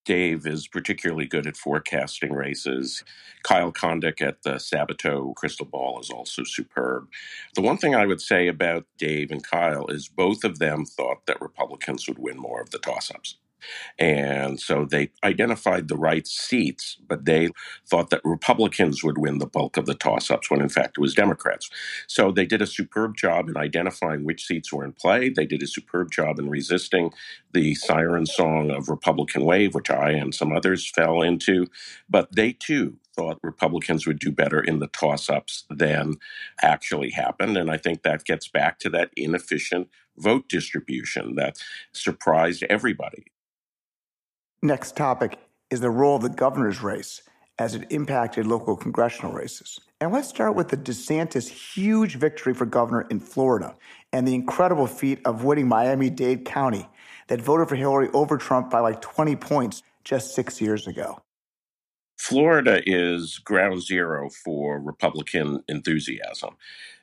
Dave 0.05 0.47
is 0.47 0.69
particularly 0.69 1.27
good 1.27 1.47
at 1.47 1.57
forecasting 1.57 2.33
races. 2.33 3.05
Kyle 3.43 3.73
Kondik 3.73 4.21
at 4.21 4.43
the 4.43 4.55
Sabato 4.55 5.35
Crystal 5.35 5.67
Ball 5.67 6.01
is 6.01 6.11
also 6.11 6.45
superb. 6.45 7.09
The 7.55 7.63
one 7.63 7.79
thing 7.79 7.95
I 7.95 8.07
would 8.07 8.21
say 8.21 8.49
about 8.49 8.87
Dave 8.99 9.31
and 9.31 9.43
Kyle 9.43 9.87
is 9.87 10.09
both 10.09 10.45
of 10.45 10.59
them 10.59 10.85
thought 10.85 11.27
that 11.27 11.41
Republicans 11.41 12.07
would 12.09 12.19
win 12.19 12.39
more 12.39 12.61
of 12.61 12.71
the 12.71 12.79
toss 12.79 13.11
ups. 13.11 13.37
And 13.99 14.61
so 14.61 14.85
they 14.85 15.11
identified 15.23 15.89
the 15.89 15.97
right 15.97 16.27
seats, 16.27 16.97
but 17.09 17.25
they 17.25 17.51
thought 17.87 18.11
that 18.11 18.21
Republicans 18.25 19.03
would 19.05 19.19
win 19.19 19.39
the 19.39 19.47
bulk 19.47 19.77
of 19.77 19.87
the 19.87 19.95
toss 19.95 20.31
ups 20.31 20.51
when 20.51 20.61
in 20.61 20.69
fact 20.69 20.99
it 20.99 21.01
was 21.01 21.15
Democrats. 21.15 21.71
So 22.07 22.31
they 22.31 22.47
did 22.47 22.63
a 22.63 22.67
superb 22.67 23.17
job 23.17 23.49
in 23.49 23.57
identifying 23.57 24.25
which 24.25 24.47
seats 24.47 24.73
were 24.73 24.85
in 24.85 24.93
play. 24.93 25.29
They 25.29 25.47
did 25.47 25.63
a 25.63 25.67
superb 25.67 26.11
job 26.11 26.39
in 26.39 26.49
resisting 26.51 27.13
the 27.53 27.75
siren 27.75 28.27
song 28.27 28.71
of 28.71 28.89
Republican 28.89 29.45
Wave, 29.45 29.75
which 29.75 29.91
I 29.91 30.11
and 30.11 30.35
some 30.35 30.53
others 30.53 30.89
fell 30.91 31.23
into. 31.23 31.67
But 32.09 32.35
they 32.35 32.53
too 32.53 32.99
thought 33.15 33.39
Republicans 33.43 34.07
would 34.07 34.19
do 34.19 34.33
better 34.33 34.61
in 34.61 34.81
the 34.81 34.89
toss 34.89 35.31
ups 35.31 35.65
than 35.71 36.15
actually 36.63 37.11
happened. 37.11 37.57
And 37.57 37.71
I 37.71 37.77
think 37.77 38.03
that 38.03 38.25
gets 38.25 38.49
back 38.49 38.79
to 38.81 38.91
that 38.91 39.11
inefficient 39.17 39.89
vote 40.17 40.49
distribution 40.49 41.35
that 41.37 41.59
surprised 41.93 42.65
everybody. 42.65 43.25
Next 44.65 44.97
topic 44.97 45.37
is 45.69 45.81
the 45.81 45.91
role 45.91 46.17
of 46.17 46.23
the 46.23 46.31
governor's 46.31 46.83
race 46.83 47.21
as 47.59 47.75
it 47.75 47.87
impacted 47.93 48.47
local 48.47 48.79
congressional 48.79 49.31
races. 49.31 49.79
And 50.01 50.11
let's 50.11 50.27
start 50.27 50.55
with 50.55 50.69
the 50.69 50.77
DeSantis 50.79 51.51
huge 51.51 52.17
victory 52.17 52.55
for 52.55 52.65
governor 52.65 53.03
in 53.11 53.21
Florida 53.21 53.77
and 54.11 54.27
the 54.27 54.35
incredible 54.35 54.87
feat 54.87 55.21
of 55.27 55.45
winning 55.45 55.69
Miami 55.69 56.09
Dade 56.09 56.47
County. 56.47 56.89
that 57.29 57.43
voted 57.43 57.69
for 57.69 57.77
Hillary 57.77 58.09
over 58.15 58.39
Trump 58.39 58.71
by 58.71 58.81
like 58.81 59.03
20 59.03 59.37
points 59.37 59.83
just 60.03 60.35
six 60.35 60.63
years 60.63 60.87
ago. 60.87 61.21
Florida 62.19 62.83
is 62.87 63.39
ground 63.39 63.83
zero 63.83 64.31
for 64.31 64.81
Republican 64.81 65.63
enthusiasm. 65.69 66.57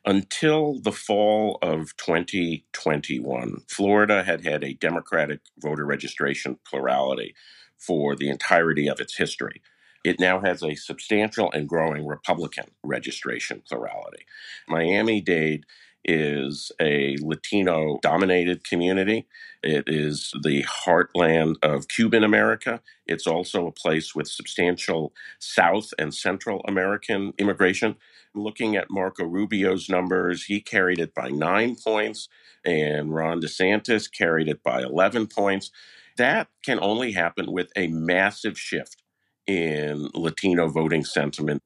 Until 0.05 0.79
the 0.79 0.93
fall 0.93 1.59
of 1.61 1.95
2021, 1.97 3.61
Florida 3.67 4.23
had 4.23 4.45
had 4.45 4.63
a 4.63 4.73
Democratic 4.73 5.41
voter 5.59 5.85
registration 5.85 6.57
plurality 6.65 7.35
for 7.77 8.15
the 8.15 8.29
entirety 8.29 8.87
of 8.87 8.99
its 8.99 9.17
history. 9.17 9.61
It 10.03 10.19
now 10.19 10.41
has 10.41 10.63
a 10.63 10.75
substantial 10.75 11.51
and 11.51 11.69
growing 11.69 12.07
Republican 12.07 12.65
registration 12.83 13.61
plurality. 13.67 14.25
Miami 14.67 15.21
Dade 15.21 15.65
is 16.05 16.71
a 16.81 17.17
Latino 17.21 17.99
dominated 18.01 18.63
community. 18.63 19.27
It 19.63 19.85
is 19.87 20.33
the 20.43 20.63
heartland 20.63 21.55
of 21.61 21.87
Cuban 21.87 22.23
America. 22.23 22.81
It's 23.05 23.27
also 23.27 23.67
a 23.67 23.71
place 23.71 24.15
with 24.15 24.27
substantial 24.27 25.13
South 25.39 25.93
and 25.99 26.13
Central 26.13 26.61
American 26.67 27.33
immigration. 27.37 27.95
Looking 28.33 28.75
at 28.75 28.89
Marco 28.89 29.25
Rubio's 29.25 29.89
numbers, 29.89 30.45
he 30.45 30.61
carried 30.61 30.99
it 30.99 31.13
by 31.13 31.29
nine 31.29 31.75
points, 31.75 32.29
and 32.65 33.13
Ron 33.13 33.41
DeSantis 33.41 34.11
carried 34.11 34.47
it 34.47 34.63
by 34.63 34.81
11 34.81 35.27
points. 35.27 35.71
That 36.17 36.47
can 36.63 36.79
only 36.81 37.11
happen 37.11 37.51
with 37.51 37.71
a 37.75 37.87
massive 37.87 38.57
shift 38.57 39.03
in 39.47 40.09
Latino 40.13 40.67
voting 40.69 41.03
sentiment. 41.03 41.61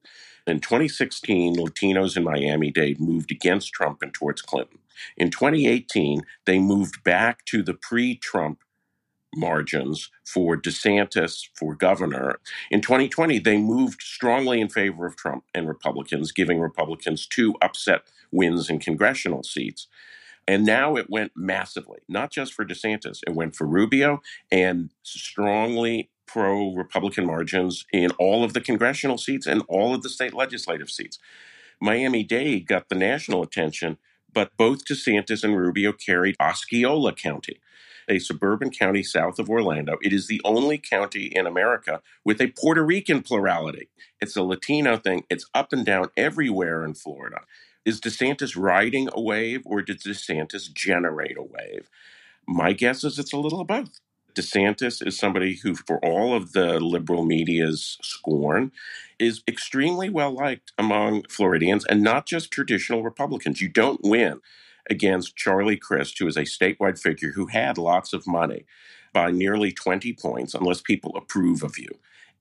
In 0.46 0.60
2016, 0.60 1.56
Latinos 1.56 2.16
in 2.16 2.22
Miami 2.24 2.70
Dade 2.70 3.00
moved 3.00 3.32
against 3.32 3.72
Trump 3.72 4.02
and 4.02 4.14
towards 4.14 4.42
Clinton. 4.42 4.78
In 5.16 5.30
2018, 5.30 6.22
they 6.44 6.58
moved 6.58 7.02
back 7.02 7.44
to 7.46 7.62
the 7.62 7.74
pre 7.74 8.16
Trump 8.16 8.60
margins 9.34 10.10
for 10.24 10.56
DeSantis 10.56 11.48
for 11.54 11.74
governor. 11.74 12.40
In 12.70 12.80
2020, 12.80 13.38
they 13.40 13.58
moved 13.58 14.00
strongly 14.02 14.60
in 14.60 14.68
favor 14.68 15.06
of 15.06 15.16
Trump 15.16 15.44
and 15.54 15.68
Republicans, 15.68 16.32
giving 16.32 16.60
Republicans 16.60 17.26
two 17.26 17.54
upset 17.60 18.02
wins 18.30 18.70
in 18.70 18.78
congressional 18.78 19.42
seats. 19.42 19.88
And 20.48 20.64
now 20.64 20.96
it 20.96 21.10
went 21.10 21.32
massively, 21.34 21.98
not 22.08 22.30
just 22.30 22.54
for 22.54 22.64
DeSantis, 22.64 23.20
it 23.26 23.34
went 23.34 23.56
for 23.56 23.66
Rubio 23.66 24.22
and 24.50 24.92
strongly 25.02 26.10
pro 26.26 26.74
Republican 26.74 27.26
margins 27.26 27.86
in 27.92 28.10
all 28.12 28.44
of 28.44 28.52
the 28.52 28.60
congressional 28.60 29.18
seats 29.18 29.46
and 29.46 29.62
all 29.68 29.94
of 29.94 30.02
the 30.02 30.08
state 30.08 30.34
legislative 30.34 30.90
seats. 30.90 31.18
Miami 31.80 32.22
Dade 32.24 32.66
got 32.66 32.88
the 32.88 32.94
national 32.94 33.42
attention, 33.42 33.98
but 34.32 34.56
both 34.56 34.84
DeSantis 34.84 35.44
and 35.44 35.56
Rubio 35.56 35.92
carried 35.92 36.36
Osceola 36.40 37.12
County, 37.12 37.60
a 38.08 38.18
suburban 38.18 38.70
county 38.70 39.02
south 39.02 39.38
of 39.38 39.50
Orlando. 39.50 39.98
It 40.02 40.12
is 40.12 40.26
the 40.26 40.40
only 40.44 40.78
county 40.78 41.26
in 41.26 41.46
America 41.46 42.00
with 42.24 42.40
a 42.40 42.52
Puerto 42.58 42.82
Rican 42.82 43.22
plurality. 43.22 43.88
It's 44.20 44.36
a 44.36 44.42
Latino 44.42 44.96
thing, 44.96 45.24
it's 45.30 45.46
up 45.54 45.72
and 45.72 45.84
down 45.84 46.08
everywhere 46.16 46.84
in 46.84 46.94
Florida. 46.94 47.42
Is 47.84 48.00
DeSantis 48.00 48.56
riding 48.56 49.08
a 49.12 49.20
wave 49.20 49.62
or 49.64 49.82
did 49.82 50.00
DeSantis 50.00 50.72
generate 50.72 51.36
a 51.38 51.42
wave? 51.42 51.88
My 52.48 52.72
guess 52.72 53.04
is 53.04 53.18
it's 53.18 53.32
a 53.32 53.38
little 53.38 53.60
of 53.60 53.68
both. 53.68 54.00
DeSantis 54.36 55.06
is 55.06 55.18
somebody 55.18 55.56
who, 55.56 55.74
for 55.74 55.98
all 56.04 56.34
of 56.34 56.52
the 56.52 56.80
liberal 56.80 57.24
media's 57.24 57.98
scorn, 58.02 58.72
is 59.18 59.42
extremely 59.48 60.10
well 60.10 60.32
liked 60.32 60.72
among 60.78 61.24
Floridians 61.24 61.84
and 61.86 62.02
not 62.02 62.26
just 62.26 62.50
traditional 62.50 63.02
Republicans. 63.02 63.60
You 63.60 63.68
don't 63.68 64.00
win 64.02 64.40
against 64.90 65.36
Charlie 65.36 65.78
Crist, 65.78 66.18
who 66.18 66.26
is 66.26 66.36
a 66.36 66.42
statewide 66.42 67.00
figure 67.00 67.32
who 67.34 67.46
had 67.46 67.78
lots 67.78 68.12
of 68.12 68.26
money, 68.26 68.66
by 69.12 69.30
nearly 69.30 69.72
20 69.72 70.12
points 70.12 70.54
unless 70.54 70.82
people 70.82 71.16
approve 71.16 71.62
of 71.62 71.78
you. 71.78 71.88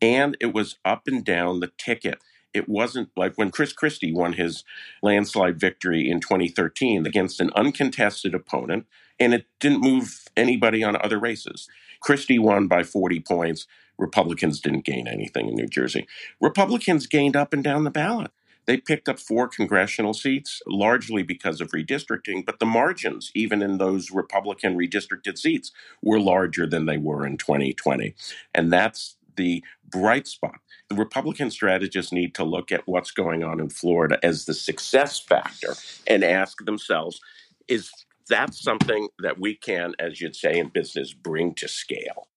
And 0.01 0.35
it 0.41 0.53
was 0.53 0.77
up 0.83 1.03
and 1.07 1.23
down 1.23 1.61
the 1.61 1.71
ticket. 1.77 2.19
It 2.55 2.69
wasn't 2.69 3.09
like 3.17 3.35
when 3.35 3.51
Chris 3.51 3.73
Christie 3.73 4.13
won 4.13 4.33
his 4.33 4.63
landslide 5.03 5.59
victory 5.59 6.09
in 6.09 6.21
2013 6.21 7.05
against 7.05 7.41
an 7.41 7.51
uncontested 7.53 8.33
opponent, 8.33 8.85
and 9.19 9.33
it 9.33 9.45
didn't 9.59 9.81
move 9.81 10.23
anybody 10.37 10.81
on 10.81 10.95
other 10.95 11.19
races. 11.19 11.67
Christie 11.99 12.39
won 12.39 12.67
by 12.67 12.83
40 12.83 13.19
points. 13.19 13.67
Republicans 13.97 14.61
didn't 14.61 14.85
gain 14.85 15.05
anything 15.05 15.49
in 15.49 15.55
New 15.55 15.67
Jersey. 15.67 16.07
Republicans 16.39 17.07
gained 17.07 17.35
up 17.35 17.51
and 17.51 17.63
down 17.63 17.83
the 17.83 17.91
ballot. 17.91 18.31
They 18.65 18.77
picked 18.77 19.09
up 19.09 19.19
four 19.19 19.47
congressional 19.47 20.13
seats, 20.13 20.61
largely 20.65 21.23
because 21.23 21.59
of 21.59 21.71
redistricting, 21.71 22.45
but 22.45 22.59
the 22.59 22.65
margins, 22.65 23.31
even 23.35 23.61
in 23.61 23.77
those 23.77 24.11
Republican 24.11 24.77
redistricted 24.77 25.37
seats, 25.37 25.71
were 26.01 26.19
larger 26.19 26.65
than 26.65 26.85
they 26.85 26.97
were 26.97 27.25
in 27.25 27.37
2020. 27.37 28.15
And 28.53 28.71
that's 28.71 29.17
the 29.35 29.63
bright 29.87 30.27
spot. 30.27 30.59
The 30.89 30.95
Republican 30.95 31.51
strategists 31.51 32.11
need 32.11 32.35
to 32.35 32.43
look 32.43 32.71
at 32.71 32.87
what's 32.87 33.11
going 33.11 33.43
on 33.43 33.59
in 33.59 33.69
Florida 33.69 34.19
as 34.23 34.45
the 34.45 34.53
success 34.53 35.19
factor 35.19 35.75
and 36.07 36.23
ask 36.23 36.63
themselves 36.65 37.19
is 37.67 37.91
that 38.29 38.53
something 38.53 39.09
that 39.19 39.39
we 39.39 39.55
can, 39.55 39.93
as 39.99 40.21
you'd 40.21 40.35
say 40.35 40.57
in 40.57 40.69
business, 40.69 41.13
bring 41.13 41.53
to 41.55 41.67
scale. 41.67 42.27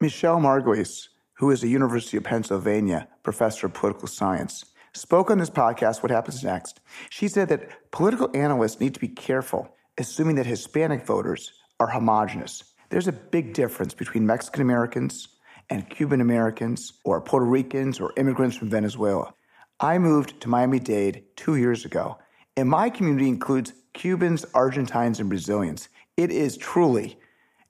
Michele 0.00 0.38
Margolis, 0.38 1.08
who 1.38 1.50
is 1.50 1.62
a 1.62 1.68
University 1.68 2.16
of 2.16 2.24
Pennsylvania 2.24 3.08
professor 3.22 3.66
of 3.66 3.74
political 3.74 4.08
science, 4.08 4.64
spoke 4.94 5.30
on 5.30 5.38
this 5.38 5.50
podcast, 5.50 6.02
What 6.02 6.12
Happens 6.12 6.44
Next. 6.44 6.80
She 7.10 7.28
said 7.28 7.48
that 7.48 7.90
political 7.90 8.30
analysts 8.34 8.80
need 8.80 8.94
to 8.94 9.00
be 9.00 9.08
careful 9.08 9.74
assuming 9.98 10.36
that 10.36 10.46
Hispanic 10.46 11.06
voters 11.06 11.52
are 11.80 11.88
homogenous. 11.88 12.64
There's 12.90 13.08
a 13.08 13.12
big 13.12 13.54
difference 13.54 13.94
between 13.94 14.26
Mexican 14.26 14.62
Americans 14.62 15.28
and 15.70 15.88
Cuban 15.88 16.20
Americans 16.20 16.94
or 17.04 17.20
Puerto 17.20 17.46
Ricans 17.46 18.00
or 18.00 18.12
immigrants 18.16 18.56
from 18.56 18.70
Venezuela. 18.70 19.34
I 19.80 19.98
moved 19.98 20.40
to 20.40 20.48
Miami 20.48 20.78
Dade 20.78 21.24
two 21.36 21.56
years 21.56 21.84
ago, 21.84 22.18
and 22.56 22.68
my 22.68 22.90
community 22.90 23.28
includes 23.28 23.72
Cubans, 23.92 24.44
Argentines, 24.54 25.20
and 25.20 25.28
Brazilians. 25.28 25.88
It 26.16 26.30
is 26.30 26.56
truly 26.56 27.18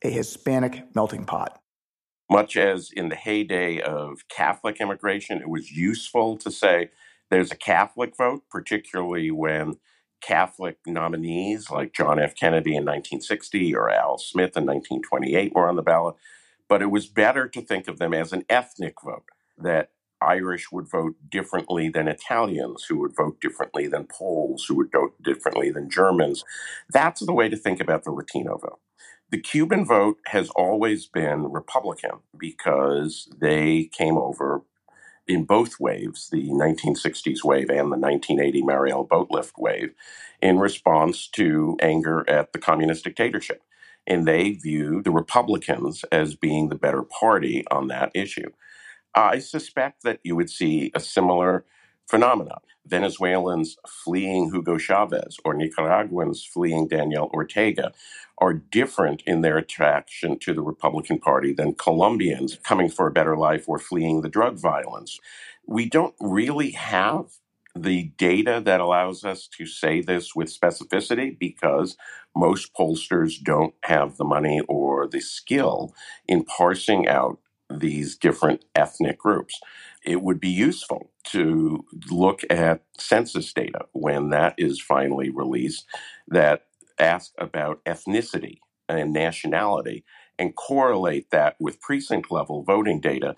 a 0.02 0.10
Hispanic 0.10 0.94
melting 0.94 1.24
pot. 1.24 1.60
Much 2.30 2.56
as 2.56 2.90
in 2.90 3.08
the 3.08 3.16
heyday 3.16 3.80
of 3.80 4.28
Catholic 4.28 4.80
immigration, 4.80 5.40
it 5.40 5.48
was 5.48 5.70
useful 5.70 6.36
to 6.38 6.50
say 6.50 6.90
there's 7.30 7.52
a 7.52 7.56
Catholic 7.56 8.16
vote, 8.16 8.42
particularly 8.50 9.30
when 9.30 9.76
Catholic 10.20 10.78
nominees 10.86 11.70
like 11.70 11.92
John 11.92 12.18
F. 12.18 12.34
Kennedy 12.34 12.70
in 12.70 12.84
1960 12.84 13.74
or 13.74 13.90
Al 13.90 14.18
Smith 14.18 14.56
in 14.56 14.64
1928 14.64 15.54
were 15.54 15.68
on 15.68 15.76
the 15.76 15.82
ballot. 15.82 16.16
But 16.68 16.82
it 16.82 16.90
was 16.90 17.06
better 17.06 17.48
to 17.48 17.60
think 17.60 17.88
of 17.88 17.98
them 17.98 18.14
as 18.14 18.32
an 18.32 18.44
ethnic 18.48 18.94
vote, 19.04 19.24
that 19.58 19.90
Irish 20.20 20.72
would 20.72 20.90
vote 20.90 21.16
differently 21.28 21.88
than 21.88 22.08
Italians, 22.08 22.84
who 22.88 22.98
would 23.00 23.14
vote 23.14 23.40
differently 23.40 23.86
than 23.86 24.06
Poles, 24.06 24.64
who 24.66 24.74
would 24.76 24.90
vote 24.90 25.22
differently 25.22 25.70
than 25.70 25.90
Germans. 25.90 26.44
That's 26.90 27.24
the 27.24 27.34
way 27.34 27.48
to 27.48 27.56
think 27.56 27.80
about 27.80 28.04
the 28.04 28.10
Latino 28.10 28.56
vote. 28.56 28.80
The 29.30 29.40
Cuban 29.40 29.84
vote 29.84 30.18
has 30.26 30.48
always 30.50 31.06
been 31.06 31.52
Republican 31.52 32.20
because 32.38 33.28
they 33.36 33.90
came 33.92 34.16
over 34.16 34.62
in 35.26 35.44
both 35.44 35.80
waves, 35.80 36.28
the 36.30 36.50
1960s 36.50 37.42
wave 37.42 37.70
and 37.70 37.90
the 37.90 37.98
1980 37.98 38.62
Mariel 38.62 39.06
Boatlift 39.06 39.52
wave, 39.56 39.94
in 40.42 40.58
response 40.58 41.26
to 41.28 41.76
anger 41.80 42.28
at 42.28 42.52
the 42.52 42.58
communist 42.58 43.04
dictatorship. 43.04 43.62
And 44.06 44.26
they 44.26 44.52
view 44.52 45.02
the 45.02 45.10
Republicans 45.12 46.04
as 46.12 46.36
being 46.36 46.68
the 46.68 46.76
better 46.76 47.02
party 47.02 47.64
on 47.70 47.88
that 47.88 48.10
issue. 48.14 48.50
I 49.14 49.40
suspect 49.40 50.04
that 50.04 50.20
you 50.24 50.36
would 50.36 50.50
see 50.50 50.92
a 50.94 51.00
similar 51.00 51.66
phenomenon. 52.08 52.60
Venezuelans 52.86 53.78
fleeing 53.88 54.50
Hugo 54.52 54.78
Chavez 54.78 55.38
or 55.44 55.54
Nicaraguans 55.54 56.44
fleeing 56.44 56.88
Daniel 56.88 57.30
Ortega 57.34 57.92
are 58.38 58.54
different 58.54 59.22
in 59.26 59.42
their 59.42 59.58
attraction 59.58 60.38
to 60.40 60.54
the 60.54 60.62
Republican 60.62 61.20
Party 61.20 61.54
than 61.54 61.76
Colombians 61.76 62.58
coming 62.64 62.90
for 62.90 63.06
a 63.06 63.12
better 63.12 63.36
life 63.38 63.68
or 63.68 63.78
fleeing 63.78 64.22
the 64.22 64.30
drug 64.30 64.58
violence. 64.58 65.20
We 65.66 65.88
don't 65.88 66.16
really 66.20 66.72
have 66.72 67.26
the 67.76 68.12
data 68.18 68.62
that 68.64 68.80
allows 68.80 69.24
us 69.24 69.48
to 69.58 69.66
say 69.66 70.00
this 70.02 70.34
with 70.36 70.48
specificity 70.58 71.38
because 71.38 71.96
most 72.36 72.74
pollsters 72.74 73.42
don't 73.42 73.74
have 73.84 74.16
the 74.18 74.24
money 74.24 74.62
or 74.68 75.08
the 75.08 75.20
skill 75.20 75.94
in 76.28 76.44
parsing 76.44 77.08
out 77.08 77.38
these 77.70 78.16
different 78.16 78.64
ethnic 78.76 79.18
groups. 79.18 79.60
It 80.04 80.22
would 80.22 80.40
be 80.40 80.50
useful 80.50 81.10
to 81.32 81.84
look 82.10 82.42
at 82.50 82.82
census 82.98 83.52
data 83.52 83.86
when 83.92 84.30
that 84.30 84.54
is 84.58 84.80
finally 84.80 85.30
released 85.30 85.86
that 86.28 86.66
ask 86.98 87.32
about 87.38 87.84
ethnicity 87.86 88.58
and 88.88 89.12
nationality 89.12 90.04
and 90.38 90.56
correlate 90.56 91.30
that 91.30 91.56
with 91.60 91.80
precinct 91.80 92.30
level 92.30 92.64
voting 92.64 93.00
data 93.00 93.36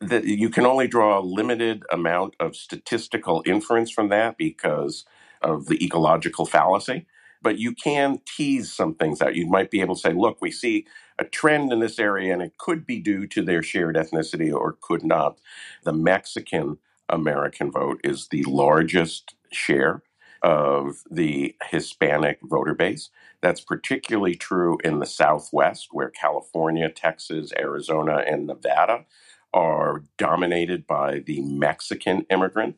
that 0.00 0.24
you 0.24 0.50
can 0.50 0.66
only 0.66 0.88
draw 0.88 1.18
a 1.18 1.22
limited 1.22 1.84
amount 1.92 2.36
of 2.40 2.56
statistical 2.56 3.42
inference 3.46 3.90
from 3.90 4.10
that 4.10 4.38
because 4.38 5.04
of 5.42 5.66
the 5.66 5.84
ecological 5.84 6.46
fallacy 6.46 6.98
but 7.42 7.58
you 7.58 7.72
can 7.72 8.20
tease 8.26 8.72
some 8.72 8.94
things 8.94 9.22
out. 9.22 9.34
You 9.36 9.46
might 9.46 9.70
be 9.70 9.80
able 9.80 9.94
to 9.94 10.00
say, 10.00 10.12
look, 10.12 10.38
we 10.40 10.50
see 10.50 10.86
a 11.18 11.24
trend 11.24 11.72
in 11.72 11.80
this 11.80 11.98
area, 11.98 12.32
and 12.32 12.42
it 12.42 12.58
could 12.58 12.86
be 12.86 13.00
due 13.00 13.26
to 13.28 13.42
their 13.42 13.62
shared 13.62 13.96
ethnicity 13.96 14.52
or 14.52 14.76
could 14.80 15.04
not. 15.04 15.38
The 15.84 15.92
Mexican 15.92 16.78
American 17.08 17.70
vote 17.72 18.00
is 18.04 18.28
the 18.28 18.44
largest 18.44 19.34
share 19.50 20.02
of 20.42 21.02
the 21.10 21.56
Hispanic 21.70 22.38
voter 22.42 22.74
base. 22.74 23.10
That's 23.40 23.60
particularly 23.60 24.34
true 24.36 24.78
in 24.84 24.98
the 24.98 25.06
Southwest, 25.06 25.88
where 25.90 26.10
California, 26.10 26.88
Texas, 26.90 27.52
Arizona, 27.58 28.22
and 28.26 28.46
Nevada 28.46 29.04
are 29.52 30.04
dominated 30.18 30.86
by 30.86 31.20
the 31.20 31.40
Mexican 31.42 32.26
immigrant. 32.30 32.76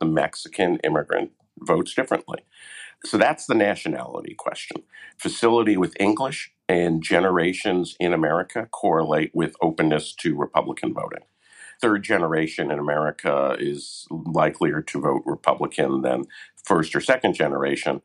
The 0.00 0.06
Mexican 0.06 0.78
immigrant 0.78 1.32
votes 1.58 1.94
differently. 1.94 2.40
So 3.04 3.18
that's 3.18 3.46
the 3.46 3.54
nationality 3.54 4.34
question. 4.34 4.82
Facility 5.18 5.76
with 5.76 5.96
English 5.98 6.52
and 6.68 7.02
generations 7.02 7.96
in 7.98 8.12
America 8.12 8.68
correlate 8.70 9.32
with 9.34 9.56
openness 9.60 10.14
to 10.16 10.36
Republican 10.36 10.94
voting. 10.94 11.24
Third 11.80 12.04
generation 12.04 12.70
in 12.70 12.78
America 12.78 13.56
is 13.58 14.06
likelier 14.10 14.82
to 14.82 15.00
vote 15.00 15.22
Republican 15.26 16.02
than 16.02 16.24
first 16.64 16.94
or 16.94 17.00
second 17.00 17.34
generation. 17.34 18.02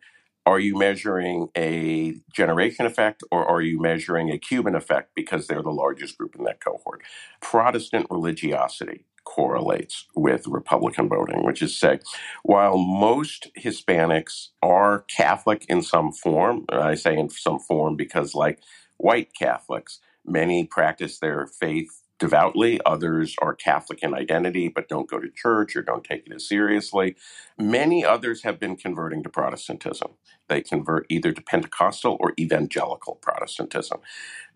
Are 0.48 0.60
you 0.60 0.78
measuring 0.78 1.50
a 1.58 2.16
generation 2.34 2.88
effect 2.88 3.24
or 3.32 3.48
are 3.48 3.62
you 3.62 3.80
measuring 3.82 4.32
a 4.32 4.40
Cuban 4.40 4.76
effect 4.76 5.12
because 5.16 5.48
they're 5.48 5.64
the 5.64 5.72
largest 5.72 6.18
group 6.18 6.36
in 6.38 6.46
that 6.46 6.66
cohort? 6.66 7.04
Protestant 7.42 8.08
religiosity 8.12 9.06
correlates 9.26 10.08
with 10.16 10.48
Republican 10.48 11.10
voting, 11.10 11.46
which 11.46 11.62
is 11.62 11.80
say, 11.80 12.00
while 12.44 12.80
most 12.80 13.50
Hispanics 13.60 14.50
are 14.64 15.06
Catholic 15.16 15.66
in 15.70 15.84
some 15.84 16.12
form, 16.14 16.66
I 16.72 16.96
say 16.96 17.18
in 17.18 17.30
some 17.30 17.60
form 17.60 17.98
because, 17.98 18.36
like 18.36 18.62
white 18.98 19.32
Catholics, 19.40 20.02
many 20.26 20.66
practice 20.66 21.20
their 21.20 21.48
faith 21.48 22.04
devoutly. 22.20 22.80
Others 22.86 23.36
are 23.42 23.56
Catholic 23.56 24.04
in 24.04 24.14
identity 24.14 24.70
but 24.70 24.90
don't 24.90 25.10
go 25.10 25.20
to 25.20 25.30
church 25.32 25.76
or 25.76 25.82
don't 25.84 26.04
take 26.04 26.28
it 26.28 26.34
as 26.34 26.48
seriously. 26.48 27.16
Many 27.60 28.06
others 28.06 28.44
have 28.44 28.60
been 28.60 28.78
converting 28.78 29.24
to 29.24 29.30
Protestantism. 29.30 30.14
They 30.50 30.62
convert 30.62 31.08
either 31.10 31.34
to 31.34 31.42
Pentecostal 31.42 32.18
or 32.20 32.34
evangelical 32.40 33.16
Protestantism. 33.16 34.00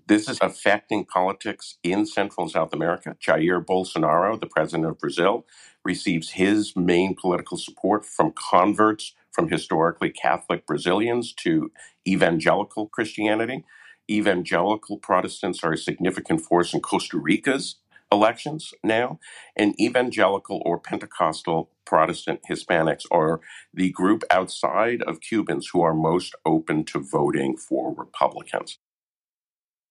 This 0.07 0.27
is 0.29 0.37
affecting 0.41 1.05
politics 1.05 1.77
in 1.83 2.05
Central 2.05 2.43
and 2.45 2.51
South 2.51 2.73
America. 2.73 3.15
Jair 3.25 3.65
Bolsonaro, 3.65 4.39
the 4.39 4.47
president 4.47 4.85
of 4.89 4.99
Brazil, 4.99 5.45
receives 5.85 6.31
his 6.31 6.75
main 6.75 7.15
political 7.15 7.57
support 7.57 8.05
from 8.05 8.33
converts 8.33 9.13
from 9.31 9.49
historically 9.49 10.09
Catholic 10.09 10.67
Brazilians 10.67 11.33
to 11.33 11.71
evangelical 12.07 12.87
Christianity 12.87 13.63
evangelical 14.11 14.97
Protestants 14.97 15.63
are 15.63 15.73
a 15.73 15.77
significant 15.77 16.41
force 16.41 16.73
in 16.73 16.81
Costa 16.81 17.17
Rica's 17.17 17.75
elections 18.11 18.73
now, 18.83 19.19
and 19.55 19.79
evangelical 19.79 20.61
or 20.65 20.77
Pentecostal 20.77 21.71
Protestant 21.85 22.41
Hispanics 22.49 23.05
are 23.09 23.39
the 23.73 23.89
group 23.91 24.23
outside 24.29 25.01
of 25.03 25.21
Cubans 25.21 25.69
who 25.71 25.81
are 25.81 25.93
most 25.93 26.35
open 26.45 26.83
to 26.85 26.99
voting 26.99 27.55
for 27.55 27.93
Republicans. 27.93 28.77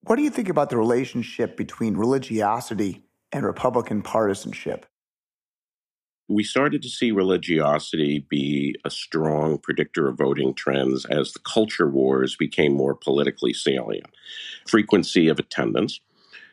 What 0.02 0.16
do 0.16 0.22
you 0.22 0.30
think 0.30 0.48
about 0.48 0.70
the 0.70 0.76
relationship 0.76 1.56
between 1.56 1.96
religiosity 1.96 3.04
and 3.32 3.44
Republican 3.44 4.02
partisanship? 4.02 4.86
We 6.30 6.44
started 6.44 6.80
to 6.80 6.88
see 6.88 7.10
religiosity 7.10 8.24
be 8.28 8.76
a 8.84 8.90
strong 8.90 9.58
predictor 9.58 10.08
of 10.08 10.16
voting 10.16 10.54
trends 10.54 11.04
as 11.06 11.32
the 11.32 11.40
culture 11.40 11.88
wars 11.88 12.36
became 12.36 12.72
more 12.72 12.94
politically 12.94 13.52
salient. 13.52 14.06
Frequency 14.68 15.26
of 15.26 15.40
attendance 15.40 16.00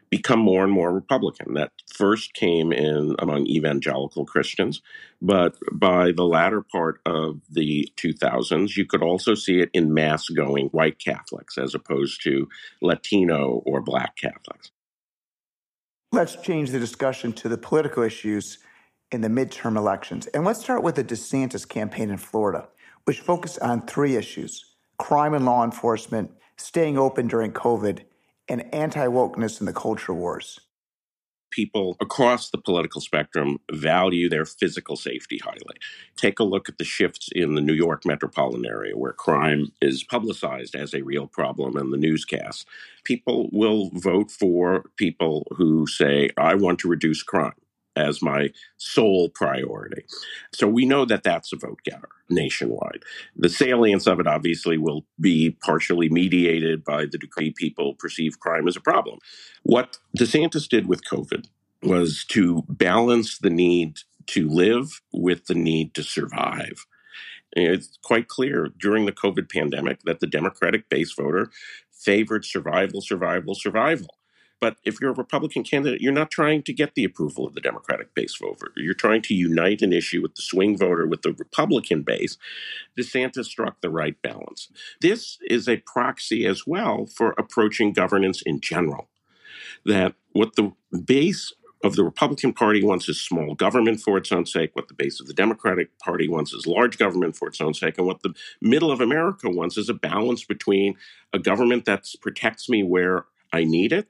become 0.09 0.39
more 0.39 0.63
and 0.63 0.73
more 0.73 0.91
Republican. 0.91 1.53
That 1.53 1.73
first 1.93 2.33
came 2.33 2.71
in 2.73 3.15
among 3.19 3.45
evangelical 3.45 4.25
Christians, 4.25 4.81
but 5.21 5.55
by 5.71 6.11
the 6.11 6.25
latter 6.25 6.63
part 6.63 6.99
of 7.05 7.41
the 7.51 7.87
2000s, 7.97 8.75
you 8.77 8.85
could 8.85 9.03
also 9.03 9.35
see 9.35 9.59
it 9.59 9.69
in 9.73 9.93
mass 9.93 10.27
going 10.29 10.67
white 10.67 10.97
Catholics 10.97 11.55
as 11.55 11.75
opposed 11.75 12.23
to 12.23 12.49
Latino 12.81 13.61
or 13.63 13.81
black 13.81 14.17
Catholics. 14.17 14.71
Let's 16.11 16.35
change 16.37 16.71
the 16.71 16.79
discussion 16.79 17.31
to 17.33 17.49
the 17.49 17.57
political 17.57 18.01
issues 18.01 18.57
in 19.11 19.21
the 19.21 19.27
midterm 19.27 19.77
elections. 19.77 20.27
And 20.27 20.43
let's 20.43 20.59
start 20.59 20.83
with 20.83 20.95
the 20.95 21.03
DeSantis 21.03 21.67
campaign 21.67 22.09
in 22.09 22.17
Florida, 22.17 22.67
which 23.05 23.19
focused 23.19 23.59
on 23.59 23.85
three 23.85 24.15
issues 24.15 24.65
crime 24.97 25.33
and 25.33 25.45
law 25.45 25.63
enforcement, 25.63 26.31
staying 26.57 26.97
open 26.97 27.27
during 27.27 27.51
COVID, 27.51 28.01
and 28.49 28.73
anti 28.73 29.05
wokeness 29.07 29.59
in 29.59 29.65
the 29.65 29.73
culture 29.73 30.13
wars. 30.13 30.59
People 31.49 31.95
across 32.01 32.49
the 32.49 32.57
political 32.57 32.99
spectrum 32.99 33.57
value 33.71 34.27
their 34.27 34.43
physical 34.43 34.97
safety 34.97 35.37
highly. 35.37 35.77
Take 36.17 36.39
a 36.39 36.43
look 36.43 36.67
at 36.67 36.77
the 36.77 36.83
shifts 36.83 37.29
in 37.33 37.55
the 37.55 37.61
New 37.61 37.73
York 37.73 38.05
metropolitan 38.05 38.65
area 38.65 38.97
where 38.97 39.13
crime 39.13 39.71
is 39.81 40.03
publicized 40.03 40.75
as 40.75 40.93
a 40.93 41.03
real 41.03 41.25
problem 41.25 41.77
in 41.77 41.91
the 41.91 41.97
newscasts. 41.97 42.65
People 43.05 43.49
will 43.53 43.89
vote 43.93 44.29
for 44.29 44.89
people 44.97 45.47
who 45.55 45.87
say, 45.87 46.29
I 46.37 46.55
want 46.55 46.79
to 46.79 46.89
reduce 46.89 47.23
crime 47.23 47.53
as 47.97 48.21
my 48.21 48.51
sole 48.77 49.29
priority. 49.29 50.03
So 50.53 50.67
we 50.67 50.85
know 50.85 51.05
that 51.05 51.23
that's 51.23 51.51
a 51.51 51.57
vote 51.57 51.79
getter 51.83 52.09
nationwide. 52.29 53.03
The 53.35 53.49
salience 53.49 54.07
of 54.07 54.19
it 54.19 54.27
obviously 54.27 54.77
will 54.77 55.05
be 55.19 55.51
partially 55.61 56.09
mediated 56.09 56.83
by 56.83 57.05
the 57.05 57.17
degree 57.17 57.51
people 57.51 57.95
perceive 57.95 58.39
crime 58.39 58.67
as 58.67 58.75
a 58.75 58.81
problem. 58.81 59.19
What 59.63 59.97
DeSantis 60.17 60.67
did 60.67 60.87
with 60.87 61.05
COVID 61.05 61.47
was 61.83 62.25
to 62.29 62.63
balance 62.69 63.37
the 63.37 63.49
need 63.49 63.99
to 64.27 64.49
live 64.49 65.01
with 65.13 65.45
the 65.45 65.55
need 65.55 65.93
to 65.95 66.03
survive. 66.03 66.85
It's 67.53 67.97
quite 68.03 68.27
clear 68.27 68.69
during 68.79 69.05
the 69.05 69.11
COVID 69.11 69.49
pandemic 69.49 70.01
that 70.03 70.19
the 70.19 70.27
Democratic 70.27 70.89
base 70.89 71.13
voter 71.13 71.49
favored 71.91 72.45
survival, 72.45 73.01
survival, 73.01 73.55
survival. 73.55 74.16
But 74.59 74.77
if 74.83 74.99
you're 74.99 75.11
a 75.11 75.15
Republican 75.15 75.63
candidate, 75.63 76.01
you're 76.01 76.11
not 76.11 76.31
trying 76.31 76.63
to 76.63 76.73
get 76.73 76.95
the 76.95 77.03
approval 77.03 77.45
of 77.45 77.53
the 77.53 77.61
Democratic 77.61 78.13
base 78.15 78.35
voter. 78.35 78.71
You're 78.75 78.93
trying 78.93 79.21
to 79.23 79.35
unite 79.35 79.81
an 79.81 79.93
issue 79.93 80.21
with 80.21 80.35
the 80.35 80.41
swing 80.41 80.77
voter, 80.77 81.05
with 81.05 81.21
the 81.21 81.33
Republican 81.33 82.01
base. 82.01 82.37
DeSantis 82.97 83.45
struck 83.45 83.81
the 83.81 83.89
right 83.89 84.19
balance. 84.21 84.69
This 84.99 85.37
is 85.47 85.69
a 85.69 85.77
proxy 85.77 86.45
as 86.45 86.65
well 86.65 87.05
for 87.05 87.35
approaching 87.37 87.93
governance 87.93 88.41
in 88.41 88.59
general. 88.59 89.09
That 89.85 90.15
what 90.31 90.55
the 90.55 90.73
base 91.05 91.53
of 91.83 91.95
the 91.95 92.03
Republican 92.03 92.53
Party 92.53 92.83
wants 92.83 93.07
is 93.07 93.21
small 93.21 93.53
government 93.53 94.01
for 94.01 94.17
its 94.17 94.31
own 94.31 94.47
sake, 94.47 94.71
what 94.73 94.87
the 94.87 94.95
base 94.95 95.19
of 95.19 95.27
the 95.27 95.33
Democratic 95.33 95.97
Party 95.99 96.27
wants 96.27 96.51
is 96.51 96.65
large 96.65 96.97
government 96.97 97.35
for 97.35 97.47
its 97.47 97.61
own 97.61 97.75
sake, 97.75 97.99
and 97.99 98.07
what 98.07 98.23
the 98.23 98.33
middle 98.59 98.91
of 98.91 98.99
America 98.99 99.47
wants 99.49 99.77
is 99.77 99.87
a 99.87 99.93
balance 99.93 100.43
between 100.43 100.95
a 101.33 101.39
government 101.39 101.85
that 101.85 102.07
protects 102.19 102.67
me 102.67 102.81
where 102.81 103.25
I 103.53 103.63
need 103.63 103.93
it 103.93 104.07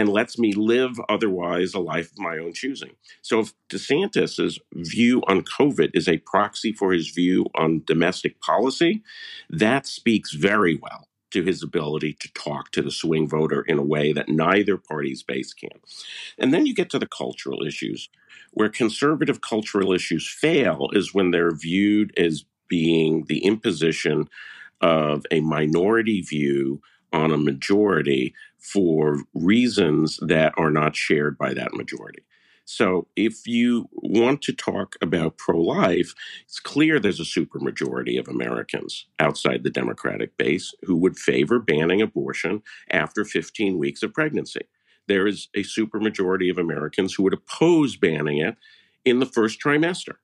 and 0.00 0.08
lets 0.08 0.38
me 0.38 0.54
live 0.54 0.98
otherwise 1.10 1.74
a 1.74 1.78
life 1.78 2.10
of 2.10 2.18
my 2.18 2.38
own 2.38 2.54
choosing. 2.54 2.92
So 3.20 3.40
if 3.40 3.52
DeSantis's 3.68 4.58
view 4.72 5.22
on 5.28 5.42
COVID 5.42 5.90
is 5.92 6.08
a 6.08 6.16
proxy 6.16 6.72
for 6.72 6.92
his 6.92 7.10
view 7.10 7.44
on 7.54 7.82
domestic 7.84 8.40
policy, 8.40 9.02
that 9.50 9.86
speaks 9.86 10.32
very 10.32 10.74
well 10.74 11.08
to 11.32 11.42
his 11.42 11.62
ability 11.62 12.14
to 12.14 12.32
talk 12.32 12.72
to 12.72 12.80
the 12.80 12.90
swing 12.90 13.28
voter 13.28 13.60
in 13.60 13.78
a 13.78 13.84
way 13.84 14.14
that 14.14 14.30
neither 14.30 14.78
party's 14.78 15.22
base 15.22 15.52
can. 15.52 15.78
And 16.38 16.54
then 16.54 16.64
you 16.64 16.74
get 16.74 16.88
to 16.90 16.98
the 16.98 17.06
cultural 17.06 17.62
issues. 17.66 18.08
Where 18.52 18.70
conservative 18.70 19.42
cultural 19.42 19.92
issues 19.92 20.26
fail 20.26 20.88
is 20.94 21.12
when 21.12 21.30
they're 21.30 21.54
viewed 21.54 22.18
as 22.18 22.46
being 22.68 23.26
the 23.26 23.44
imposition 23.44 24.28
of 24.80 25.26
a 25.30 25.40
minority 25.40 26.22
view 26.22 26.80
on 27.12 27.32
a 27.32 27.38
majority 27.38 28.34
for 28.58 29.22
reasons 29.34 30.18
that 30.22 30.54
are 30.56 30.70
not 30.70 30.96
shared 30.96 31.38
by 31.38 31.54
that 31.54 31.74
majority. 31.74 32.22
So, 32.72 33.08
if 33.16 33.48
you 33.48 33.88
want 33.94 34.42
to 34.42 34.52
talk 34.52 34.94
about 35.02 35.38
pro 35.38 35.60
life, 35.60 36.14
it's 36.44 36.60
clear 36.60 37.00
there's 37.00 37.18
a 37.18 37.24
supermajority 37.24 38.16
of 38.16 38.28
Americans 38.28 39.06
outside 39.18 39.64
the 39.64 39.70
Democratic 39.70 40.36
base 40.36 40.72
who 40.84 40.94
would 40.98 41.18
favor 41.18 41.58
banning 41.58 42.00
abortion 42.00 42.62
after 42.88 43.24
15 43.24 43.76
weeks 43.76 44.04
of 44.04 44.14
pregnancy. 44.14 44.60
There 45.08 45.26
is 45.26 45.48
a 45.52 45.64
supermajority 45.64 46.48
of 46.48 46.58
Americans 46.58 47.14
who 47.14 47.24
would 47.24 47.34
oppose 47.34 47.96
banning 47.96 48.38
it 48.38 48.56
in 49.04 49.18
the 49.18 49.26
first 49.26 49.60
trimester. 49.60 50.16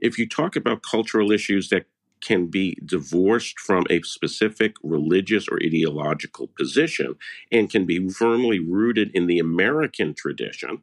If 0.00 0.18
you 0.18 0.28
talk 0.28 0.56
about 0.56 0.82
cultural 0.82 1.30
issues 1.30 1.68
that 1.68 1.86
can 2.20 2.46
be 2.46 2.76
divorced 2.84 3.58
from 3.58 3.84
a 3.90 4.02
specific 4.02 4.74
religious 4.82 5.48
or 5.48 5.58
ideological 5.64 6.48
position 6.48 7.14
and 7.50 7.70
can 7.70 7.86
be 7.86 8.08
firmly 8.08 8.58
rooted 8.58 9.10
in 9.14 9.26
the 9.26 9.38
American 9.38 10.14
tradition, 10.14 10.82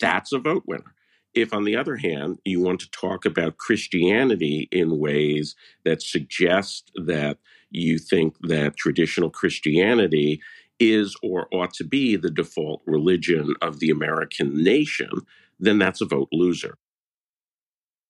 that's 0.00 0.32
a 0.32 0.38
vote 0.38 0.64
winner. 0.66 0.94
If, 1.34 1.54
on 1.54 1.64
the 1.64 1.76
other 1.76 1.96
hand, 1.96 2.38
you 2.44 2.60
want 2.60 2.80
to 2.80 2.90
talk 2.90 3.24
about 3.24 3.56
Christianity 3.56 4.68
in 4.70 4.98
ways 4.98 5.54
that 5.84 6.02
suggest 6.02 6.90
that 6.94 7.38
you 7.70 7.98
think 7.98 8.36
that 8.42 8.76
traditional 8.76 9.30
Christianity 9.30 10.42
is 10.78 11.16
or 11.22 11.48
ought 11.52 11.72
to 11.74 11.84
be 11.84 12.16
the 12.16 12.30
default 12.30 12.82
religion 12.86 13.54
of 13.62 13.78
the 13.78 13.88
American 13.88 14.62
nation, 14.62 15.10
then 15.58 15.78
that's 15.78 16.00
a 16.00 16.06
vote 16.06 16.28
loser. 16.32 16.76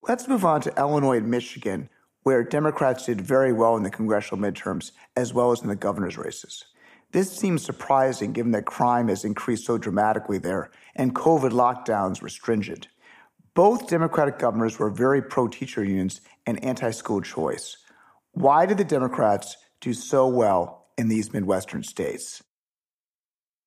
Let's 0.09 0.27
move 0.27 0.45
on 0.45 0.63
to 0.63 0.75
Illinois 0.77 1.19
and 1.19 1.31
Michigan, 1.31 1.89
where 2.23 2.43
Democrats 2.45 3.07
did 3.07 3.21
very 3.21 3.53
well 3.53 3.77
in 3.77 3.83
the 3.83 3.91
congressional 3.91 4.43
midterms 4.43 4.93
as 5.17 5.35
well 5.35 5.53
as 5.53 5.63
in 5.63 5.69
the 5.69 5.77
governor's 5.77 6.19
races. 6.19 6.65
This 7.13 7.31
seems 7.31 7.63
surprising 7.63 8.33
given 8.33 8.53
that 8.53 8.65
crime 8.65 9.09
has 9.09 9.25
increased 9.25 9.67
so 9.67 9.77
dramatically 9.77 10.39
there 10.39 10.71
and 10.95 11.15
COVID 11.15 11.51
lockdowns 11.51 12.23
were 12.23 12.29
stringent. 12.29 12.89
Both 13.55 13.89
Democratic 13.89 14.39
governors 14.39 14.79
were 14.79 14.89
very 14.89 15.21
pro 15.21 15.49
teacher 15.49 15.85
unions 15.85 16.23
and 16.47 16.63
anti 16.65 16.91
school 16.91 17.21
choice. 17.21 17.77
Why 18.33 18.65
did 18.65 18.79
the 18.79 18.85
Democrats 18.85 19.59
do 19.81 19.93
so 19.93 20.27
well 20.27 20.87
in 20.97 21.09
these 21.09 21.35
Midwestern 21.35 21.83
states? 21.83 22.43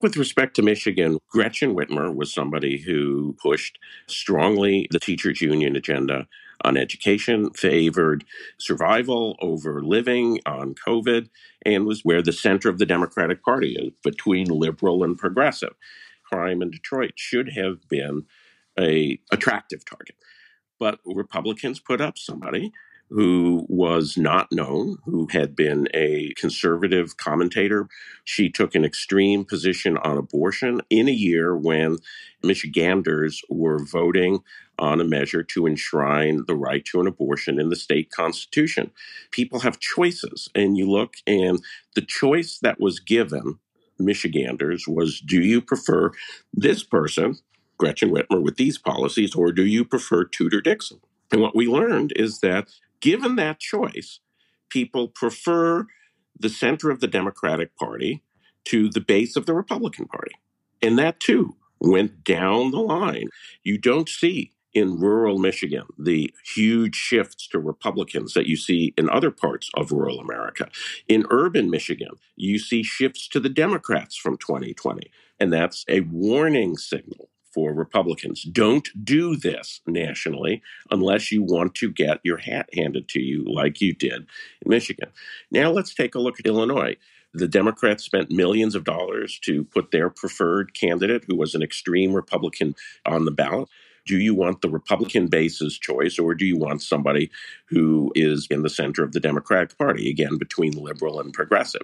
With 0.06 0.18
respect 0.18 0.56
to 0.58 0.62
Michigan, 0.62 1.18
Gretchen 1.30 1.74
Whitmer 1.74 2.16
was 2.16 2.32
somebody 2.32 2.78
who 2.78 3.36
pushed 3.42 3.80
strongly 4.06 4.88
the 4.92 5.00
teachers' 5.00 5.42
union 5.42 5.76
agenda 5.76 6.28
on 6.64 6.78
education, 6.78 7.50
favored 7.50 8.24
survival 8.60 9.36
over 9.42 9.84
living 9.84 10.42
on 10.46 10.76
COVID, 10.76 11.30
and 11.66 11.88
was 11.88 12.06
where 12.06 12.22
the 12.22 12.32
center 12.32 12.70
of 12.70 12.78
the 12.78 12.86
Democratic 12.86 13.44
Party 13.44 13.76
is 13.76 13.94
between 14.04 14.46
liberal 14.46 15.04
and 15.04 15.18
progressive. 15.18 15.74
Crime 16.24 16.62
in 16.62 16.70
Detroit 16.70 17.14
should 17.16 17.54
have 17.54 17.90
been 17.90 18.28
a 18.80 19.20
attractive 19.32 19.86
target. 19.86 20.18
But 20.78 21.00
Republicans 21.04 21.80
put 21.80 22.00
up 22.00 22.20
somebody 22.20 22.72
who 23.10 23.66
was 23.70 24.18
not 24.18 24.48
known, 24.52 24.98
who 25.06 25.28
had 25.32 25.56
been 25.56 25.88
a 25.94 26.34
conservative 26.36 27.18
commentator. 27.18 27.88
She 28.24 28.50
took 28.50 28.74
an 28.76 28.84
extreme 28.84 29.46
position 29.46 29.98
on 29.98 30.18
abortion 30.18 30.82
in 30.90 31.08
a 31.08 31.14
year 31.14 31.56
when 31.56 31.98
Michiganders 32.44 33.42
were 33.50 33.84
voting 33.84 34.40
on 34.78 35.00
a 35.00 35.06
measure 35.06 35.44
to 35.44 35.68
enshrine 35.68 36.44
the 36.48 36.56
right 36.56 36.84
to 36.86 37.00
an 37.00 37.08
abortion 37.08 37.60
in 37.60 37.70
the 37.70 37.76
state 37.76 38.12
constitution. 38.12 38.92
People 39.32 39.62
have 39.62 39.80
choices, 39.80 40.50
and 40.56 40.78
you 40.78 40.90
look, 40.90 41.16
and 41.26 41.60
the 41.96 42.02
choice 42.02 42.60
that 42.60 42.80
was 42.80 43.00
given 43.00 43.60
Michiganders 43.98 44.88
was 44.88 45.22
do 45.22 45.42
you 45.42 45.62
prefer 45.62 46.12
this 46.54 46.84
person, 46.84 47.38
Gretchen 47.78 48.10
Whitmer, 48.10 48.42
with 48.42 48.58
these 48.58 48.78
policies, 48.78 49.36
or 49.36 49.52
do 49.52 49.66
you 49.66 49.86
prefer 49.86 50.26
Tudor 50.26 50.62
Dixon? 50.62 51.00
And 51.32 51.42
what 51.42 51.56
we 51.56 51.68
learned 51.68 52.14
is 52.16 52.40
that 52.40 52.68
given 53.06 53.36
that 53.36 53.60
choice, 53.60 54.20
people 54.68 55.08
prefer 55.08 55.86
the 56.38 56.50
center 56.50 56.90
of 56.90 57.02
the 57.02 57.08
Democratic 57.08 57.76
Party 57.76 58.24
to 58.64 58.90
the 58.90 59.00
base 59.00 59.36
of 59.36 59.46
the 59.46 59.54
Republican 59.54 60.08
Party. 60.08 60.32
And 60.82 60.98
that 60.98 61.20
too 61.20 61.56
went 61.80 62.24
down 62.24 62.72
the 62.72 62.80
line. 62.80 63.30
You 63.62 63.78
don't 63.78 64.10
see 64.10 64.54
in 64.74 65.00
rural 65.00 65.38
Michigan 65.38 65.86
the 66.00 66.34
huge 66.56 66.96
shifts 66.96 67.48
to 67.50 67.60
Republicans 67.60 68.34
that 68.34 68.48
you 68.48 68.58
see 68.58 68.92
in 68.98 69.08
other 69.12 69.30
parts 69.30 69.70
of 69.76 69.92
rural 69.92 70.20
America. 70.20 70.68
In 71.08 71.28
urban 71.30 71.70
Michigan, 71.70 72.10
you 72.36 72.58
see 72.58 72.82
shifts 72.82 73.28
to 73.28 73.40
the 73.40 73.50
Democrats 73.50 74.18
from 74.18 74.36
2020. 74.38 75.12
And 75.40 75.54
that's 75.54 75.86
a 75.88 76.00
warning 76.00 76.76
signal 76.76 77.30
for 77.56 77.74
Republicans. 77.74 78.44
Don't 78.44 78.90
do 79.06 79.38
this 79.38 79.80
nationally 79.88 80.62
unless 80.92 81.32
you 81.32 81.42
want 81.42 81.74
to 81.76 81.90
get 81.90 82.20
your 82.24 82.38
hat 82.38 82.70
handed 82.76 83.08
to 83.08 83.22
you 83.22 83.46
like 83.48 83.80
you 83.80 83.94
did 83.94 84.28
in 84.62 84.70
Michigan. 84.70 85.10
Now 85.50 85.72
let's 85.72 85.96
take 85.96 86.16
a 86.16 86.20
look 86.20 86.38
at 86.40 86.46
Illinois. 86.46 86.98
The 87.34 87.48
Democrats 87.48 88.04
spent 88.04 88.30
millions 88.30 88.76
of 88.76 88.84
dollars 88.84 89.40
to 89.44 89.64
put 89.64 89.92
their 89.92 90.10
preferred 90.10 90.74
candidate, 90.74 91.24
who 91.28 91.36
was 91.36 91.56
an 91.56 91.64
extreme 91.64 92.14
Republican, 92.14 92.76
on 93.06 93.26
the 93.26 93.32
ballot. 93.32 93.70
Do 94.06 94.20
you 94.20 94.36
want 94.36 94.62
the 94.62 94.70
Republican 94.70 95.28
base's 95.28 95.78
choice, 95.78 96.20
or 96.20 96.36
do 96.36 96.46
you 96.46 96.58
want 96.58 96.82
somebody 96.82 97.32
who 97.68 98.12
is 98.16 98.48
in 98.50 98.62
the 98.62 98.70
center 98.70 99.04
of 99.04 99.14
the 99.14 99.20
Democratic 99.20 99.78
Party, 99.78 100.10
again, 100.10 100.38
between 100.38 100.74
liberal 100.74 101.20
and 101.20 101.34
progressive? 101.34 101.82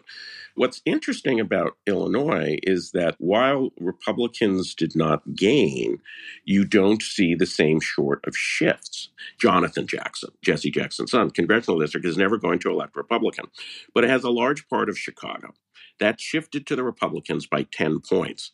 What's 0.56 0.82
interesting 0.86 1.40
about 1.40 1.78
Illinois 1.88 2.60
is 2.64 2.92
that 2.92 3.16
while 3.20 3.72
Republicans 3.80 4.76
did 4.76 4.96
not 4.96 5.36
gain, 5.36 6.00
you 6.44 6.66
don't 6.66 7.02
see 7.02 7.36
the 7.36 7.46
same 7.46 7.80
sort 7.82 8.26
of 8.28 8.36
shifts. 8.38 9.10
Jonathan 9.40 9.88
Jackson, 9.88 10.30
Jesse 10.42 10.72
Jackson's 10.72 11.12
son, 11.12 11.32
congressional 11.32 11.80
district 11.80 12.06
is 12.06 12.18
never 12.18 12.38
going 12.38 12.60
to 12.60 12.70
elect 12.70 12.96
Republican, 12.96 13.46
but 13.94 14.04
it 14.04 14.10
has 14.10 14.24
a 14.24 14.30
large 14.30 14.68
part 14.68 14.90
of 14.90 15.00
Chicago. 15.00 15.54
That 16.00 16.20
shifted 16.20 16.68
to 16.68 16.76
the 16.76 16.84
Republicans 16.84 17.48
by 17.48 17.64
10 17.64 18.02
points. 18.02 18.52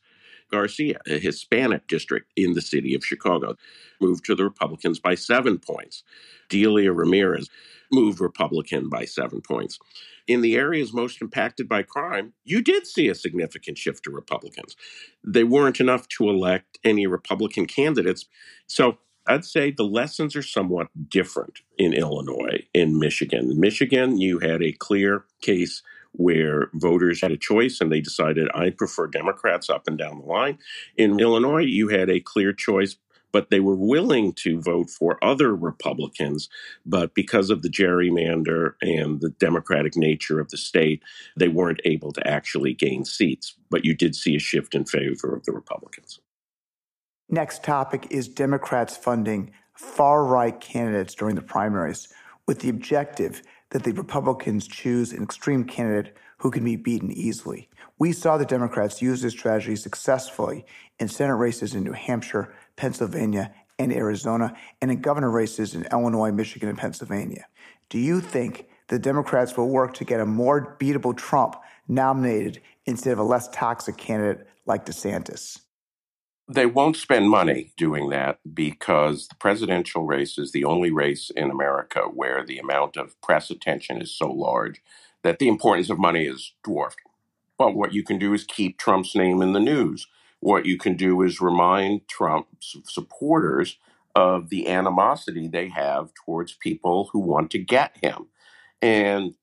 Garcia, 0.52 1.00
a 1.08 1.20
Hispanic 1.20 1.88
district 1.88 2.32
in 2.36 2.54
the 2.54 2.62
city 2.62 2.94
of 2.96 3.06
Chicago, 3.06 3.56
moved 4.02 4.26
to 4.26 4.36
the 4.36 4.44
Republicans 4.44 5.00
by 5.00 5.16
seven 5.16 5.58
points. 5.58 6.04
Delia 6.50 6.92
Ramirez 6.94 7.50
moved 7.92 8.20
Republican 8.20 8.90
by 8.90 9.06
seven 9.06 9.42
points. 9.42 9.80
In 10.28 10.42
the 10.42 10.56
areas 10.56 10.94
most 10.94 11.22
impacted 11.22 11.70
by 11.70 11.84
crime, 11.84 12.34
you 12.44 12.62
did 12.62 12.86
see 12.86 13.08
a 13.08 13.16
significant 13.16 13.78
shift 13.78 14.04
to 14.04 14.12
Republicans. 14.12 14.76
They 15.24 15.46
weren't 15.46 15.80
enough 15.80 16.08
to 16.10 16.30
elect 16.30 16.78
any 16.84 17.08
Republican 17.08 17.66
candidates. 17.66 18.26
So 18.68 18.98
I'd 19.26 19.46
say 19.46 19.72
the 19.72 19.84
lessons 19.84 20.36
are 20.36 20.42
somewhat 20.42 20.88
different 21.10 21.60
in 21.78 21.94
Illinois 21.94 22.66
in 22.74 23.00
Michigan. 23.00 23.52
In 23.52 23.60
Michigan, 23.60 24.20
you 24.20 24.40
had 24.40 24.62
a 24.62 24.74
clear 24.74 25.26
case 25.42 25.82
where 26.18 26.70
voters 26.74 27.22
had 27.22 27.32
a 27.32 27.38
choice 27.38 27.80
and 27.80 27.92
they 27.92 28.02
decided 28.02 28.50
I 28.54 28.72
prefer 28.72 29.08
Democrats 29.08 29.70
up 29.70 29.88
and 29.88 29.98
down 29.98 30.20
the 30.20 30.26
line. 30.26 30.58
In 30.98 31.20
Illinois, 31.20 31.64
you 31.64 31.88
had 31.88 32.10
a 32.10 32.20
clear 32.20 32.52
choice, 32.54 32.98
but 33.32 33.50
they 33.50 33.60
were 33.60 33.76
willing 33.76 34.34
to 34.34 34.60
vote 34.60 34.90
for 34.90 35.24
other 35.24 35.56
Republicans. 35.56 36.50
But 36.86 37.14
because 37.14 37.50
of 37.50 37.62
the 37.62 37.70
gerrymander 37.70 38.74
and 38.82 39.22
the 39.22 39.30
Democratic 39.30 39.96
nature 39.96 40.40
of 40.40 40.50
the 40.50 40.58
state, 40.58 41.04
they 41.38 41.48
weren't 41.48 41.82
able 41.86 42.12
to 42.14 42.28
actually 42.28 42.74
gain 42.74 43.06
seats. 43.06 43.56
But 43.70 43.86
you 43.86 43.94
did 43.94 44.16
see 44.16 44.36
a 44.36 44.40
shift 44.40 44.74
in 44.74 44.86
favor 44.86 45.36
of 45.36 45.46
the 45.46 45.52
Republicans. 45.52 46.20
Next 47.30 47.64
topic 47.64 48.08
is 48.10 48.28
Democrats 48.28 48.96
funding 48.98 49.52
far 49.76 50.24
right 50.24 50.60
candidates 50.60 51.14
during 51.14 51.36
the 51.36 51.42
primaries 51.42 52.08
with 52.48 52.62
the 52.62 52.70
objective 52.70 53.44
that 53.72 53.84
the 53.84 53.92
Republicans 53.92 54.68
choose 54.68 55.12
an 55.12 55.24
extreme 55.24 55.64
candidate 55.64 56.16
who 56.38 56.52
can 56.52 56.64
be 56.64 56.76
beaten 56.76 57.12
easily. 57.12 57.70
We 58.00 58.12
saw 58.12 58.38
the 58.38 58.46
Democrats 58.46 59.02
use 59.02 59.22
this 59.22 59.34
strategy 59.34 59.76
successfully 59.76 60.66
in 61.00 61.08
Senate 61.08 61.36
races 61.36 61.74
in 61.74 61.84
New 61.84 61.94
Hampshire, 61.94 62.54
Pennsylvania, 62.76 63.54
and 63.80 63.92
Arizona, 63.92 64.56
and 64.82 64.92
in 64.92 65.02
governor 65.02 65.32
races 65.32 65.76
in 65.76 65.88
Illinois, 65.92 66.32
Michigan, 66.32 66.70
and 66.70 66.78
Pennsylvania. 66.78 67.46
Do 67.90 68.00
you 68.00 68.22
think 68.22 68.68
the 68.88 69.00
Democrats 69.00 69.56
will 69.58 69.70
work 69.70 69.94
to 69.96 70.06
get 70.06 70.20
a 70.20 70.26
more 70.26 70.78
beatable 70.80 71.16
Trump 71.16 71.56
nominated 71.88 72.62
instead 72.86 73.14
of 73.14 73.20
a 73.20 73.24
less 73.24 73.48
toxic 73.50 73.98
candidate 73.98 74.48
like 74.66 74.86
DeSantis? 74.86 75.60
They 76.50 76.66
won't 76.66 76.96
spend 76.96 77.30
money 77.30 77.74
doing 77.76 78.10
that 78.10 78.40
because 78.54 79.28
the 79.28 79.36
presidential 79.36 80.06
race 80.06 80.38
is 80.38 80.52
the 80.52 80.64
only 80.64 80.92
race 80.92 81.30
in 81.36 81.52
America 81.52 82.02
where 82.04 82.46
the 82.46 82.60
amount 82.60 82.98
of 82.98 83.20
press 83.22 83.52
attention 83.52 84.02
is 84.02 84.16
so 84.16 84.32
large 84.32 84.82
that 85.24 85.40
the 85.40 85.50
importance 85.50 85.90
of 85.90 86.00
money 86.00 86.26
is 86.26 86.54
dwarfed. 86.64 87.00
But 87.58 87.76
what 87.76 87.94
you 87.94 88.04
can 88.04 88.20
do 88.20 88.34
is 88.34 88.46
keep 88.46 88.78
Trump's 88.78 89.16
name 89.16 89.42
in 89.42 89.54
the 89.54 89.60
news. 89.60 90.08
What 90.40 90.66
you 90.66 90.78
can 90.78 90.96
do 90.96 91.22
is 91.24 91.42
remind 91.42 92.08
Trump's 92.08 92.78
supporters 92.86 93.78
of 94.16 94.50
the 94.50 94.70
animosity 94.70 95.48
they 95.48 95.70
have 95.70 96.12
towards 96.14 96.54
people 96.54 97.10
who 97.12 97.20
want 97.20 97.52
to 97.52 97.60
get 97.60 97.98
him. 98.02 98.28
And 98.82 99.36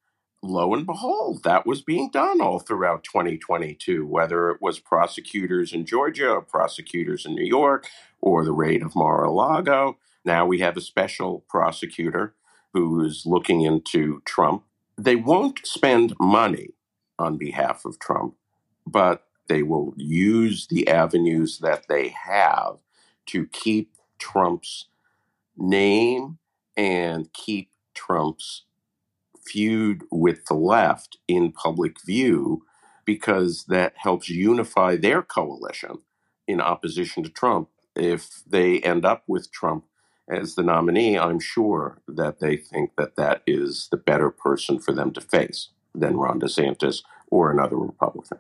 lo 0.45 0.75
and 0.75 0.87
behold, 0.87 1.43
that 1.43 1.67
was 1.67 1.83
being 1.83 2.11
done 2.11 2.41
all 2.41 2.59
throughout 2.59 3.05
2022, 3.05 4.07
whether 4.07 4.51
it 4.51 4.61
was 4.61 4.79
prosecutors 4.79 5.73
in 5.73 5.87
Georgia 5.87 6.31
or 6.31 6.43
prosecutors 6.43 7.25
in 7.25 7.35
New 7.35 7.45
York 7.45 7.87
or 8.21 8.45
the 8.45 8.53
raid 8.53 8.83
of 8.83 8.95
Mar 8.95 9.25
a 9.25 9.31
Lago. 9.31 9.97
Now 10.25 10.47
we 10.47 10.61
have 10.61 10.77
a 10.77 10.83
special 10.83 11.45
prosecutor 11.49 12.35
who 12.73 13.05
is 13.05 13.25
looking 13.25 13.63
into 13.63 14.23
Trump. 14.25 14.65
They 14.97 15.17
won't 15.17 15.67
spend 15.67 16.15
money 16.21 16.71
on 17.19 17.37
behalf 17.37 17.85
of 17.85 17.99
Trump, 17.99 18.35
but 18.87 19.25
they 19.49 19.63
will 19.63 19.95
use 19.97 20.67
the 20.67 20.89
avenues 20.89 21.59
that 21.59 21.87
they 21.89 22.09
have 22.09 22.77
to 23.27 23.47
keep 23.47 23.93
Trump's 24.19 24.87
name 25.57 26.39
and 26.77 27.33
keep 27.33 27.71
Trump's 27.95 28.65
feud 29.47 30.03
with 30.11 30.45
the 30.47 30.55
left 30.55 31.19
in 31.29 31.53
public 31.53 31.97
view 32.05 32.65
because 33.05 33.65
that 33.69 33.95
helps 33.97 34.29
unify 34.29 34.97
their 34.97 35.23
coalition 35.23 35.99
in 36.47 36.61
opposition 36.61 37.23
to 37.23 37.31
Trump. 37.31 37.69
if 37.97 38.43
they 38.45 38.81
end 38.81 39.05
up 39.05 39.23
with 39.29 39.53
Trump 39.53 39.85
as 40.29 40.57
the 40.57 40.65
nominee, 40.65 41.17
I'm 41.17 41.39
sure 41.39 42.01
that 42.09 42.41
they 42.41 42.57
think 42.57 42.97
that 42.97 43.15
that 43.15 43.43
is 43.47 43.87
the 43.93 43.97
better 43.97 44.31
person 44.31 44.81
for 44.81 44.93
them 44.93 45.13
to 45.13 45.21
face 45.21 45.69
than 45.95 46.17
Ron 46.17 46.41
DeSantis 46.41 47.03
or 47.31 47.53
another 47.53 47.77
Republican. 47.77 48.39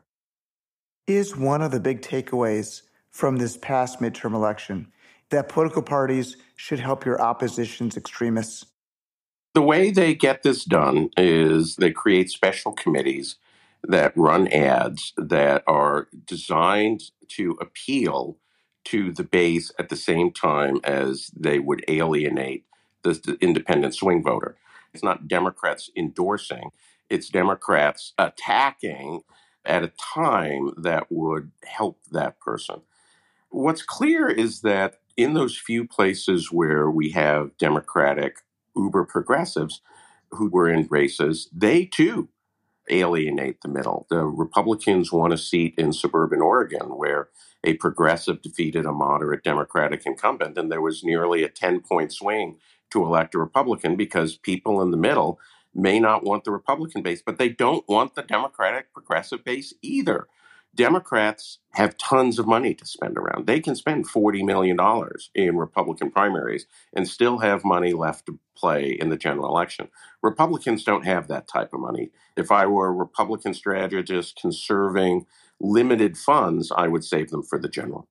Is 1.06 1.36
one 1.36 1.62
of 1.62 1.70
the 1.70 1.80
big 1.80 2.00
takeaways 2.00 2.82
from 3.10 3.36
this 3.36 3.56
past 3.56 4.00
midterm 4.00 4.34
election 4.34 4.90
that 5.30 5.48
political 5.48 5.82
parties 5.82 6.36
should 6.56 6.80
help 6.80 7.04
your 7.04 7.20
opposition's 7.20 7.96
extremists? 7.96 8.66
The 9.54 9.62
way 9.62 9.92
they 9.92 10.14
get 10.16 10.42
this 10.42 10.64
done 10.64 11.10
is 11.16 11.76
they 11.76 11.92
create 11.92 12.28
special 12.30 12.72
committees 12.72 13.36
that 13.84 14.16
run 14.16 14.48
ads 14.48 15.12
that 15.16 15.62
are 15.68 16.08
designed 16.26 17.12
to 17.28 17.56
appeal 17.60 18.36
to 18.86 19.12
the 19.12 19.22
base 19.22 19.70
at 19.78 19.90
the 19.90 19.96
same 19.96 20.32
time 20.32 20.80
as 20.82 21.30
they 21.36 21.60
would 21.60 21.84
alienate 21.86 22.64
the, 23.04 23.36
independent 23.40 23.94
swing 23.94 24.24
voter. 24.24 24.56
It's 24.92 25.04
not 25.04 25.28
Democrats 25.28 25.88
endorsing, 25.96 26.70
it's 27.08 27.28
Democrats 27.28 28.12
attacking 28.18 29.22
at 29.64 29.84
a 29.84 29.92
time 30.14 30.72
that 30.78 31.06
would 31.10 31.52
help 31.64 32.00
that 32.10 32.40
person. 32.40 32.82
What's 33.50 33.82
clear 33.82 34.28
is 34.28 34.62
that 34.62 35.00
in 35.16 35.34
those 35.34 35.56
few 35.56 35.86
places 35.86 36.50
where 36.50 36.90
we 36.90 37.10
have 37.10 37.56
Democratic 37.58 38.38
uber 38.76 39.04
progressives 39.04 39.80
who 40.30 40.48
were 40.48 40.68
in 40.68 40.87
races, 40.90 41.48
they 41.52 41.84
too 41.84 42.28
alienate 42.90 43.60
the 43.60 43.68
middle. 43.68 44.06
The 44.10 44.24
Republicans 44.24 45.12
won 45.12 45.32
a 45.32 45.38
seat 45.38 45.74
in 45.78 45.92
suburban 45.92 46.40
Oregon 46.40 46.98
where 46.98 47.28
a 47.64 47.74
progressive 47.74 48.42
defeated 48.42 48.84
a 48.84 48.92
moderate 48.92 49.42
Democratic 49.42 50.04
incumbent, 50.04 50.58
and 50.58 50.70
there 50.70 50.82
was 50.82 51.02
nearly 51.02 51.42
a 51.42 51.48
10 51.48 51.80
point 51.80 52.12
swing 52.12 52.58
to 52.90 53.04
elect 53.04 53.34
a 53.34 53.38
Republican 53.38 53.96
because 53.96 54.37
people 54.37 54.82
in 54.82 54.90
the 54.90 54.96
middle 54.96 55.40
may 55.74 55.98
not 55.98 56.24
want 56.24 56.44
the 56.44 56.52
Republican 56.52 57.02
base, 57.02 57.22
but 57.24 57.38
they 57.38 57.48
don't 57.48 57.88
want 57.88 58.14
the 58.14 58.22
Democratic 58.22 58.92
progressive 58.92 59.44
base 59.44 59.74
either. 59.82 60.28
Democrats 60.74 61.58
have 61.72 61.96
tons 61.96 62.38
of 62.38 62.46
money 62.46 62.74
to 62.74 62.87
spend 62.87 63.16
around. 63.16 63.46
They 63.46 63.60
can 63.60 63.76
spend 63.76 64.08
$40 64.08 64.44
million 64.44 64.78
in 65.34 65.56
Republican 65.56 66.10
primaries 66.10 66.66
and 66.94 67.06
still 67.06 67.38
have 67.38 67.64
money 67.64 67.92
left 67.92 68.26
to 68.26 68.38
play 68.56 68.90
in 68.90 69.08
the 69.08 69.16
general 69.16 69.48
election. 69.48 69.88
Republicans 70.22 70.84
don't 70.84 71.04
have 71.04 71.28
that 71.28 71.48
type 71.48 71.72
of 71.72 71.80
money. 71.80 72.10
If 72.37 72.50
I 72.50 72.66
were 72.66 72.88
a 72.88 72.92
Republican 72.92 73.54
strategist 73.54 74.38
conserving 74.40 75.26
limited 75.60 76.16
funds, 76.16 76.72
I 76.76 76.88
would 76.88 77.04
save 77.04 77.30
them 77.30 77.42
for 77.42 77.58
the 77.58 77.68
general. 77.68 78.08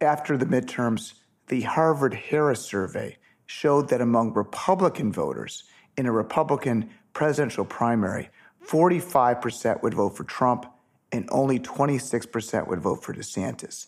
After 0.00 0.36
the 0.36 0.46
midterms, 0.46 1.14
the 1.48 1.62
Harvard 1.62 2.14
Harris 2.14 2.60
survey 2.60 3.18
showed 3.46 3.88
that 3.88 4.00
among 4.00 4.32
Republican 4.34 5.12
voters 5.12 5.64
in 5.96 6.06
a 6.06 6.12
Republican 6.12 6.90
presidential 7.12 7.64
primary, 7.64 8.30
45% 8.66 9.82
would 9.82 9.94
vote 9.94 10.16
for 10.16 10.24
Trump 10.24 10.66
and 11.12 11.28
only 11.30 11.58
26% 11.58 12.68
would 12.68 12.80
vote 12.80 13.02
for 13.02 13.14
DeSantis. 13.14 13.86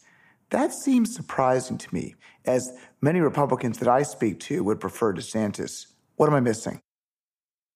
That 0.51 0.73
seems 0.73 1.15
surprising 1.15 1.79
to 1.79 1.95
me, 1.95 2.15
as 2.45 2.73
many 3.01 3.21
Republicans 3.21 3.79
that 3.79 3.89
I 3.89 4.03
speak 4.03 4.41
to 4.41 4.63
would 4.65 4.81
prefer 4.81 5.15
DeSantis. 5.15 5.87
What 6.17 6.29
am 6.29 6.35
I 6.35 6.41
missing? 6.41 6.81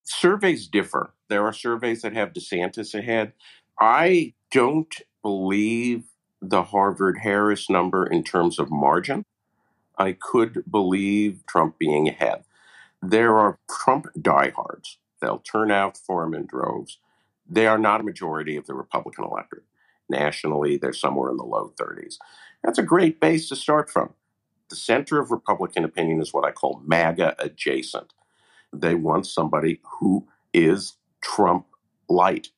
Surveys 0.04 0.68
differ. 0.68 1.14
There 1.28 1.44
are 1.44 1.52
surveys 1.52 2.02
that 2.02 2.12
have 2.12 2.32
DeSantis 2.32 2.94
ahead. 2.94 3.32
I 3.80 4.35
don't 4.50 4.94
believe 5.22 6.04
the 6.42 6.62
Harvard 6.64 7.18
Harris 7.18 7.70
number 7.70 8.06
in 8.06 8.22
terms 8.22 8.59
of 8.59 8.70
margin. 8.70 9.24
I 9.98 10.12
could 10.12 10.62
believe 10.70 11.44
Trump 11.46 11.78
being 11.78 12.09
ahead. 12.09 12.44
There 13.02 13.38
are 13.38 13.59
Trump 13.70 14.06
diehards. 14.20 14.98
They'll 15.20 15.38
turn 15.38 15.70
out 15.70 15.96
for 15.96 16.24
him 16.24 16.35
in 16.35 16.46
droves. 16.46 16.98
They 17.48 17.66
are 17.66 17.78
not 17.78 18.00
a 18.00 18.04
majority 18.04 18.56
of 18.56 18.66
the 18.66 18.74
Republican 18.74 19.24
electorate. 19.24 19.64
Nationally, 20.09 20.76
they're 20.76 20.92
somewhere 20.92 21.30
in 21.30 21.37
the 21.37 21.44
low 21.44 21.72
30s. 21.80 22.16
That's 22.62 22.78
a 22.78 22.85
great 22.85 23.20
base 23.20 23.48
to 23.48 23.56
start 23.56 23.90
from. 23.90 24.14
The 24.68 24.76
center 24.76 25.20
of 25.20 25.30
Republican 25.30 25.85
opinion 25.85 26.20
is 26.20 26.32
what 26.32 26.44
I 26.44 26.50
call 26.50 26.82
MAGA 26.85 27.37
adjacent. 27.38 28.12
They 28.72 28.94
want 28.94 29.26
somebody 29.26 29.80
who 29.98 30.26
is 30.52 30.94
Trump 31.20 31.66
light. 32.09 32.48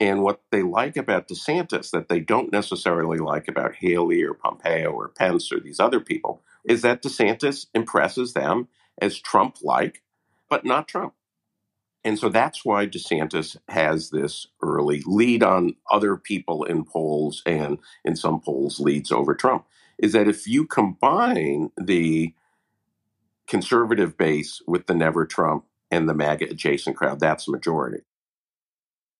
And 0.00 0.22
what 0.22 0.42
they 0.50 0.62
like 0.62 0.96
about 0.96 1.28
DeSantis 1.28 1.90
that 1.90 2.08
they 2.08 2.20
don't 2.20 2.52
necessarily 2.52 3.18
like 3.18 3.48
about 3.48 3.74
Haley 3.76 4.22
or 4.22 4.34
Pompeo 4.34 4.90
or 4.90 5.08
Pence 5.08 5.50
or 5.52 5.58
these 5.58 5.80
other 5.80 6.00
people 6.00 6.42
is 6.64 6.82
that 6.82 7.02
DeSantis 7.02 7.66
impresses 7.74 8.34
them 8.34 8.68
as 9.00 9.18
Trump 9.18 9.56
like, 9.62 10.02
but 10.48 10.64
not 10.64 10.86
Trump. 10.86 11.14
And 12.08 12.18
so 12.18 12.30
that's 12.30 12.64
why 12.64 12.86
DeSantis 12.86 13.58
has 13.68 14.08
this 14.08 14.46
early 14.62 15.02
lead 15.04 15.42
on 15.42 15.76
other 15.90 16.16
people 16.16 16.64
in 16.64 16.86
polls 16.86 17.42
and 17.44 17.76
in 18.02 18.16
some 18.16 18.40
polls 18.40 18.80
leads 18.80 19.12
over 19.12 19.34
Trump. 19.34 19.66
Is 19.98 20.14
that 20.14 20.26
if 20.26 20.46
you 20.46 20.64
combine 20.64 21.70
the 21.76 22.32
conservative 23.46 24.16
base 24.16 24.62
with 24.66 24.86
the 24.86 24.94
never 24.94 25.26
Trump 25.26 25.66
and 25.90 26.08
the 26.08 26.14
MAGA 26.14 26.46
adjacent 26.46 26.96
crowd, 26.96 27.20
that's 27.20 27.46
a 27.46 27.50
majority. 27.50 28.04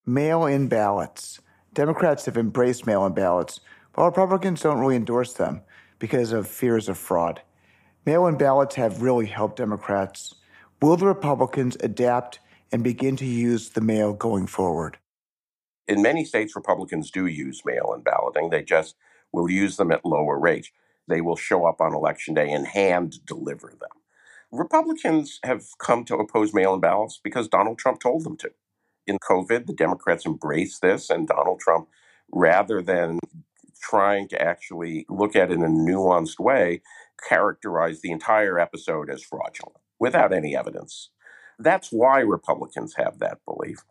Mail 0.03 0.47
in 0.47 0.67
ballots. 0.67 1.41
Democrats 1.75 2.25
have 2.25 2.37
embraced 2.37 2.87
mail 2.87 3.05
in 3.05 3.13
ballots, 3.13 3.59
while 3.93 4.07
Republicans 4.07 4.63
don't 4.63 4.79
really 4.79 4.95
endorse 4.95 5.33
them 5.33 5.61
because 5.99 6.31
of 6.31 6.47
fears 6.47 6.89
of 6.89 6.97
fraud. 6.97 7.43
Mail 8.03 8.25
in 8.25 8.35
ballots 8.35 8.73
have 8.73 9.03
really 9.03 9.27
helped 9.27 9.57
Democrats. 9.57 10.33
Will 10.81 10.97
the 10.97 11.05
Republicans 11.05 11.77
adapt 11.81 12.39
and 12.71 12.83
begin 12.83 13.15
to 13.17 13.25
use 13.25 13.69
the 13.69 13.81
mail 13.81 14.13
going 14.13 14.47
forward? 14.47 14.97
In 15.87 16.01
many 16.01 16.23
states, 16.23 16.55
Republicans 16.55 17.09
do 17.09 17.25
use 17.25 17.63
mail 17.65 17.93
in 17.95 18.01
balloting. 18.01 18.49
They 18.49 18.63
just 18.63 18.95
will 19.31 19.49
use 19.49 19.77
them 19.77 19.91
at 19.91 20.05
lower 20.05 20.37
rates. 20.37 20.69
They 21.07 21.21
will 21.21 21.35
show 21.35 21.65
up 21.65 21.81
on 21.81 21.93
election 21.93 22.35
day 22.35 22.51
and 22.51 22.67
hand 22.67 23.25
deliver 23.25 23.69
them. 23.69 23.89
Republicans 24.51 25.39
have 25.43 25.63
come 25.79 26.05
to 26.05 26.15
oppose 26.15 26.53
mail 26.53 26.73
in 26.73 26.79
ballots 26.79 27.19
because 27.23 27.47
Donald 27.47 27.77
Trump 27.77 27.99
told 27.99 28.23
them 28.23 28.37
to. 28.37 28.51
In 29.05 29.17
COVID, 29.19 29.65
the 29.65 29.73
Democrats 29.73 30.25
embraced 30.25 30.81
this, 30.81 31.09
and 31.09 31.27
Donald 31.27 31.59
Trump, 31.59 31.87
rather 32.31 32.81
than 32.81 33.19
trying 33.81 34.27
to 34.27 34.41
actually 34.41 35.05
look 35.09 35.35
at 35.35 35.51
it 35.51 35.55
in 35.55 35.63
a 35.63 35.67
nuanced 35.67 36.39
way, 36.39 36.81
characterized 37.27 38.01
the 38.01 38.11
entire 38.11 38.59
episode 38.59 39.09
as 39.09 39.23
fraudulent 39.23 39.77
without 39.99 40.33
any 40.33 40.55
evidence. 40.55 41.09
That's 41.59 41.91
why 41.91 42.21
Republicans 42.21 42.95
have 42.95 43.19
that 43.19 43.39
belief. 43.45 43.83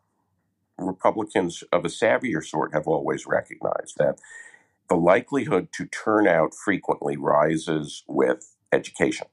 Republicans 0.79 1.63
of 1.71 1.85
a 1.85 1.89
savvier 1.89 2.43
sort 2.43 2.73
have 2.73 2.87
always 2.87 3.27
recognized 3.27 3.97
that 3.97 4.19
the 4.89 4.95
likelihood 4.95 5.69
to 5.73 5.85
turn 5.85 6.27
out 6.27 6.55
frequently 6.55 7.17
rises 7.17 8.03
with 8.07 8.55
education. 8.71 9.27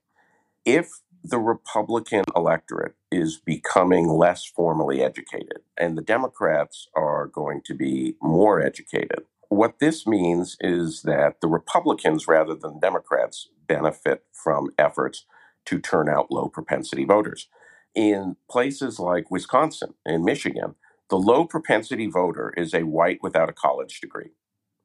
If 0.65 1.01
the 1.25 1.39
Republican 1.39 2.25
electorate 2.37 2.95
is 3.11 3.39
becoming 3.39 4.09
less 4.09 4.45
formally 4.45 5.03
educated 5.03 5.61
and 5.79 5.97
the 5.97 6.03
Democrats 6.03 6.89
are 6.95 7.27
going 7.27 7.63
to 7.67 7.75
be 7.75 8.17
more 8.23 8.61
educated, 8.61 9.25
what 9.49 9.79
this 9.81 10.07
means 10.07 10.57
is 10.61 11.03
that 11.03 11.41
the 11.41 11.49
Republicans, 11.49 12.29
rather 12.29 12.55
than 12.55 12.81
Democrats, 12.81 13.49
benefit 13.67 14.25
from 14.33 14.71
efforts 14.79 15.27
to 15.67 15.81
turn 15.81 16.09
out 16.09 16.31
low 16.31 16.49
propensity 16.49 17.05
voters 17.05 17.49
in 17.97 18.37
places 18.51 19.01
like 19.01 19.31
Wisconsin 19.33 19.95
and 20.05 20.25
Michigan, 20.25 20.77
the 21.11 21.19
low 21.19 21.47
propensity 21.47 22.09
voter 22.09 22.55
is 22.57 22.75
a 22.75 22.85
white 22.85 23.21
without 23.23 23.51
a 23.51 23.55
college 23.55 24.01
degree. 24.01 24.33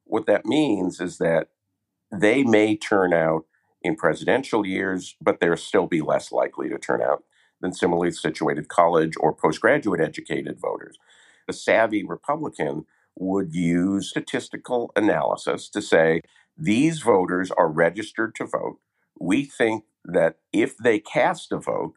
What 0.04 0.26
that 0.26 0.46
means 0.46 1.00
is 1.00 1.18
that 1.18 1.48
they 2.12 2.44
may 2.44 2.76
turn 2.76 3.12
out 3.12 3.46
in 3.82 3.96
presidential 3.96 4.66
years, 4.66 5.16
but 5.20 5.40
they'll 5.40 5.56
still 5.56 5.86
be 5.86 6.00
less 6.00 6.32
likely 6.32 6.68
to 6.70 6.78
turn 6.78 7.02
out 7.02 7.24
than 7.60 7.74
similarly 7.74 8.12
situated 8.12 8.68
college 8.68 9.14
or 9.20 9.34
postgraduate 9.34 10.00
educated 10.00 10.58
voters. 10.60 10.98
A 11.48 11.52
savvy 11.52 12.04
Republican 12.04 12.86
would 13.18 13.54
use 13.54 14.10
statistical 14.10 14.92
analysis 14.96 15.68
to 15.70 15.82
say 15.82 16.22
these 16.56 17.00
voters 17.00 17.50
are 17.52 17.68
registered 17.70 18.34
to 18.36 18.46
vote. 18.46 18.78
We 19.20 19.44
think 19.44 19.84
that 20.04 20.36
if 20.52 20.76
they 20.78 20.98
cast 20.98 21.52
a 21.52 21.58
vote, 21.58 21.94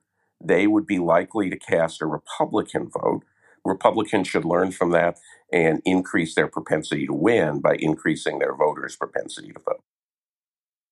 they 0.48 0.68
would 0.68 0.86
be 0.86 1.00
likely 1.00 1.50
to 1.50 1.58
cast 1.58 2.02
a 2.02 2.06
Republican 2.06 2.90
vote. 2.90 3.24
Republicans 3.64 4.28
should 4.28 4.46
learn 4.46 4.72
from 4.72 4.92
that 4.92 5.18
and 5.52 5.82
increase 5.86 6.36
their 6.36 6.48
propensity 6.48 7.06
to 7.08 7.14
win 7.14 7.60
by 7.60 7.76
increasing 7.80 8.40
their 8.40 8.56
voters' 8.56 8.96
propensity 8.96 9.52
to 9.52 9.60
vote. 9.60 9.84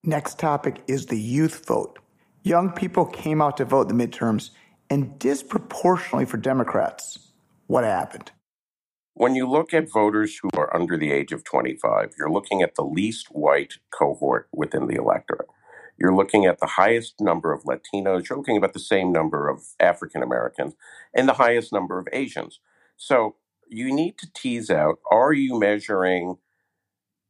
Next 0.04 0.40
topic 0.40 0.84
is 0.88 1.06
the 1.06 1.20
youth 1.20 1.66
vote. 1.66 2.00
Young 2.44 2.72
people 2.72 3.06
came 3.06 3.42
out 3.42 3.58
to 3.58 3.66
vote 3.66 3.90
in 3.90 3.98
the 3.98 4.08
midterms 4.08 4.50
and 4.90 5.18
disproportionately 5.18 6.26
for 6.26 6.38
Democrats. 6.38 7.20
What 7.68 7.84
happened? 7.84 8.32
When 9.14 9.36
you 9.36 9.48
look 9.48 9.74
at 9.74 9.92
voters 9.92 10.38
who 10.42 10.50
are 10.58 10.76
under 10.76 10.98
the 10.98 11.12
age 11.12 11.32
of 11.32 11.44
25, 11.44 12.14
you're 12.18 12.32
looking 12.32 12.62
at 12.62 12.76
the 12.76 12.84
least 12.84 13.28
white 13.28 13.76
cohort 13.92 14.50
within 14.52 14.88
the 14.88 14.96
electorate. 14.96 15.48
You're 15.98 16.16
looking 16.16 16.46
at 16.46 16.60
the 16.60 16.68
highest 16.68 17.16
number 17.20 17.54
of 17.54 17.64
Latinos, 17.64 18.30
you're 18.30 18.38
looking 18.38 18.58
about 18.58 18.74
the 18.74 18.80
same 18.80 19.12
number 19.12 19.50
of 19.50 19.64
African 19.80 20.24
Americans, 20.24 20.74
and 21.16 21.28
the 21.30 21.34
highest 21.34 21.72
number 21.74 22.00
of 22.00 22.08
Asians. 22.14 22.60
So 22.98 23.36
you 23.70 23.94
need 23.94 24.18
to 24.20 24.32
tease 24.34 24.70
out 24.70 25.00
are 25.12 25.34
you 25.34 25.60
measuring 25.60 26.38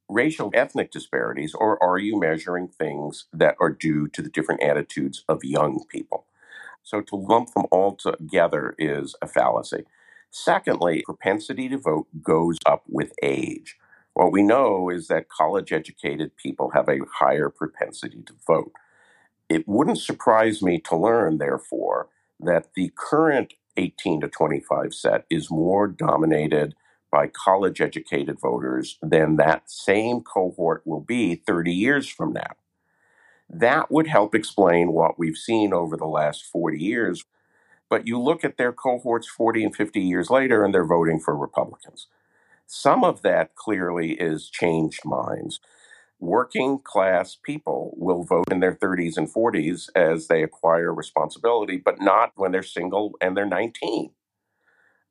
racial 0.10 0.52
ethnic 0.54 0.91
disparities 0.91 1.54
or 1.56 1.82
are 1.84 1.97
you 1.97 2.19
measuring 2.19 2.67
things 2.67 3.26
that 3.34 3.56
are 3.60 3.71
due 3.71 4.08
to 4.10 4.21
the 4.21 4.30
different 4.30 4.63
attitudes 4.63 5.23
of 5.28 5.43
young 5.43 5.86
people? 5.89 6.26
So 6.84 7.02
to 7.02 7.15
lump 7.15 7.54
them 7.54 7.65
all 7.71 7.95
together 7.95 8.76
is 8.78 9.15
a 9.21 9.28
fallacy. 9.28 9.86
Secondly, 10.32 11.04
propensity 11.06 11.69
to 11.69 11.78
vote 11.78 12.08
goes 12.21 12.58
up 12.65 12.84
with 12.88 13.13
age. 13.23 13.78
What 14.13 14.32
we 14.32 14.43
know 14.43 14.89
is 14.89 15.08
that 15.08 15.30
college 15.30 15.71
educated 15.71 16.38
people 16.38 16.71
have 16.71 16.88
a 16.88 16.99
higher 17.19 17.49
propensity 17.49 18.21
to 18.23 18.34
vote. 18.45 18.71
It 19.49 19.67
wouldn't 19.67 19.99
surprise 19.99 20.62
me 20.62 20.80
to 20.82 20.95
learn, 20.95 21.38
therefore, 21.38 22.10
that 22.39 22.73
the 22.76 22.91
current 22.95 23.54
18 23.78 24.21
to 24.21 24.28
25 24.28 24.93
set 24.93 25.26
is 25.30 25.49
more 25.49 25.88
dominated 25.88 26.76
by 27.12 27.28
college 27.28 27.82
educated 27.82 28.39
voters 28.39 28.97
than 29.02 29.36
that 29.38 29.69
same 29.69 30.21
cohort 30.21 30.82
will 30.86 30.99
be 30.99 31.36
30 31.36 31.71
years 31.71 32.08
from 32.08 32.34
now. 32.34 32.54
That 33.49 33.91
would 33.91 34.08
help 34.08 34.34
explain 34.34 34.93
what 34.93 35.19
we've 35.19 35.38
seen 35.38 35.73
over 35.73 35.95
the 35.95 36.08
last 36.08 36.45
40 36.45 36.80
years. 36.80 37.23
But 37.89 38.08
you 38.08 38.19
look 38.19 38.43
at 38.43 38.58
their 38.58 38.73
cohorts 38.73 39.28
40 39.28 39.65
and 39.65 39.76
50 39.76 40.02
years 40.02 40.32
later, 40.32 40.63
and 40.63 40.73
they're 40.73 40.86
voting 40.86 41.19
for 41.19 41.36
Republicans. 41.36 42.08
Some 42.67 43.04
of 43.04 43.21
that 43.21 43.56
clearly 43.56 44.13
is 44.13 44.49
changed 44.49 45.06
minds. 45.06 45.60
Working 46.19 46.80
class 46.80 47.36
people 47.36 47.93
will 47.97 48.23
vote 48.23 48.52
in 48.52 48.62
their 48.62 48.76
30s 48.76 49.17
and 49.17 49.32
40s 49.32 49.89
as 49.95 50.28
they 50.28 50.41
acquire 50.41 50.93
responsibility, 50.93 51.78
but 51.78 52.02
not 52.02 52.32
when 52.36 52.52
they're 52.52 52.63
single 52.63 53.13
and 53.21 53.36
they're 53.36 53.45
19. 53.45 54.12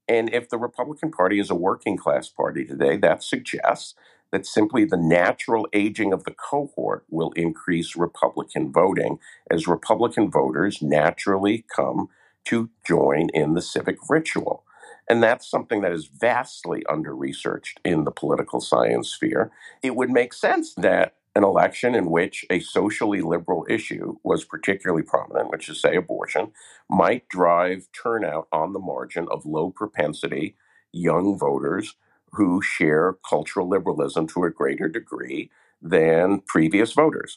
And 0.09 0.33
if 0.33 0.49
the 0.49 0.59
Republican 0.59 1.11
Party 1.11 1.39
is 1.39 1.51
a 1.51 1.55
working 1.55 1.97
class 1.97 2.29
party 2.29 2.65
today, 2.65 2.97
that 2.97 3.23
suggests 3.23 3.95
that 4.33 4.47
simply 4.47 4.85
the 4.85 4.97
natural 4.97 5.69
aging 5.73 6.13
of 6.13 6.25
the 6.25 6.33
cohort 6.33 7.05
will 7.11 7.33
increase 7.33 7.95
Republican 7.95 8.73
voting 8.73 9.19
as 9.51 9.69
Republican 9.69 10.31
voters 10.31 10.83
naturally 10.83 11.65
come 11.75 12.09
to 12.47 12.71
join 12.87 13.29
in 13.35 13.55
the 13.55 13.63
civic 13.63 13.99
ritual. 14.09 14.65
And 15.13 15.23
that's 15.23 15.47
something 15.47 15.83
that 15.83 15.93
is 15.93 16.07
vastly 16.07 16.83
under 16.89 17.15
researched 17.15 17.79
in 17.85 18.05
the 18.05 18.11
political 18.11 18.63
science 18.63 19.11
sphere. 19.11 19.53
It 19.83 19.95
would 19.95 20.09
make 20.09 20.33
sense 20.33 20.73
that 20.77 21.17
an 21.37 21.45
election 21.45 21.95
in 21.95 22.11
which 22.11 22.47
a 22.49 22.61
socially 22.61 23.21
liberal 23.21 23.67
issue 23.69 24.17
was 24.25 24.47
particularly 24.47 25.03
prominent, 25.03 25.51
which 25.51 25.69
is, 25.69 25.83
say, 25.83 25.97
abortion, 25.97 26.53
might 26.89 27.29
drive 27.29 27.89
turnout 27.93 28.49
on 28.53 28.73
the 28.73 28.79
margin 28.79 29.29
of 29.31 29.45
low 29.45 29.69
propensity 29.69 30.57
young 30.93 31.39
voters 31.39 31.95
who 32.31 32.63
share 32.63 33.19
cultural 33.29 33.69
liberalism 33.69 34.27
to 34.29 34.45
a 34.45 34.51
greater 34.51 34.89
degree 34.89 35.51
than 35.83 36.41
previous 36.47 36.95
voters. 36.95 37.37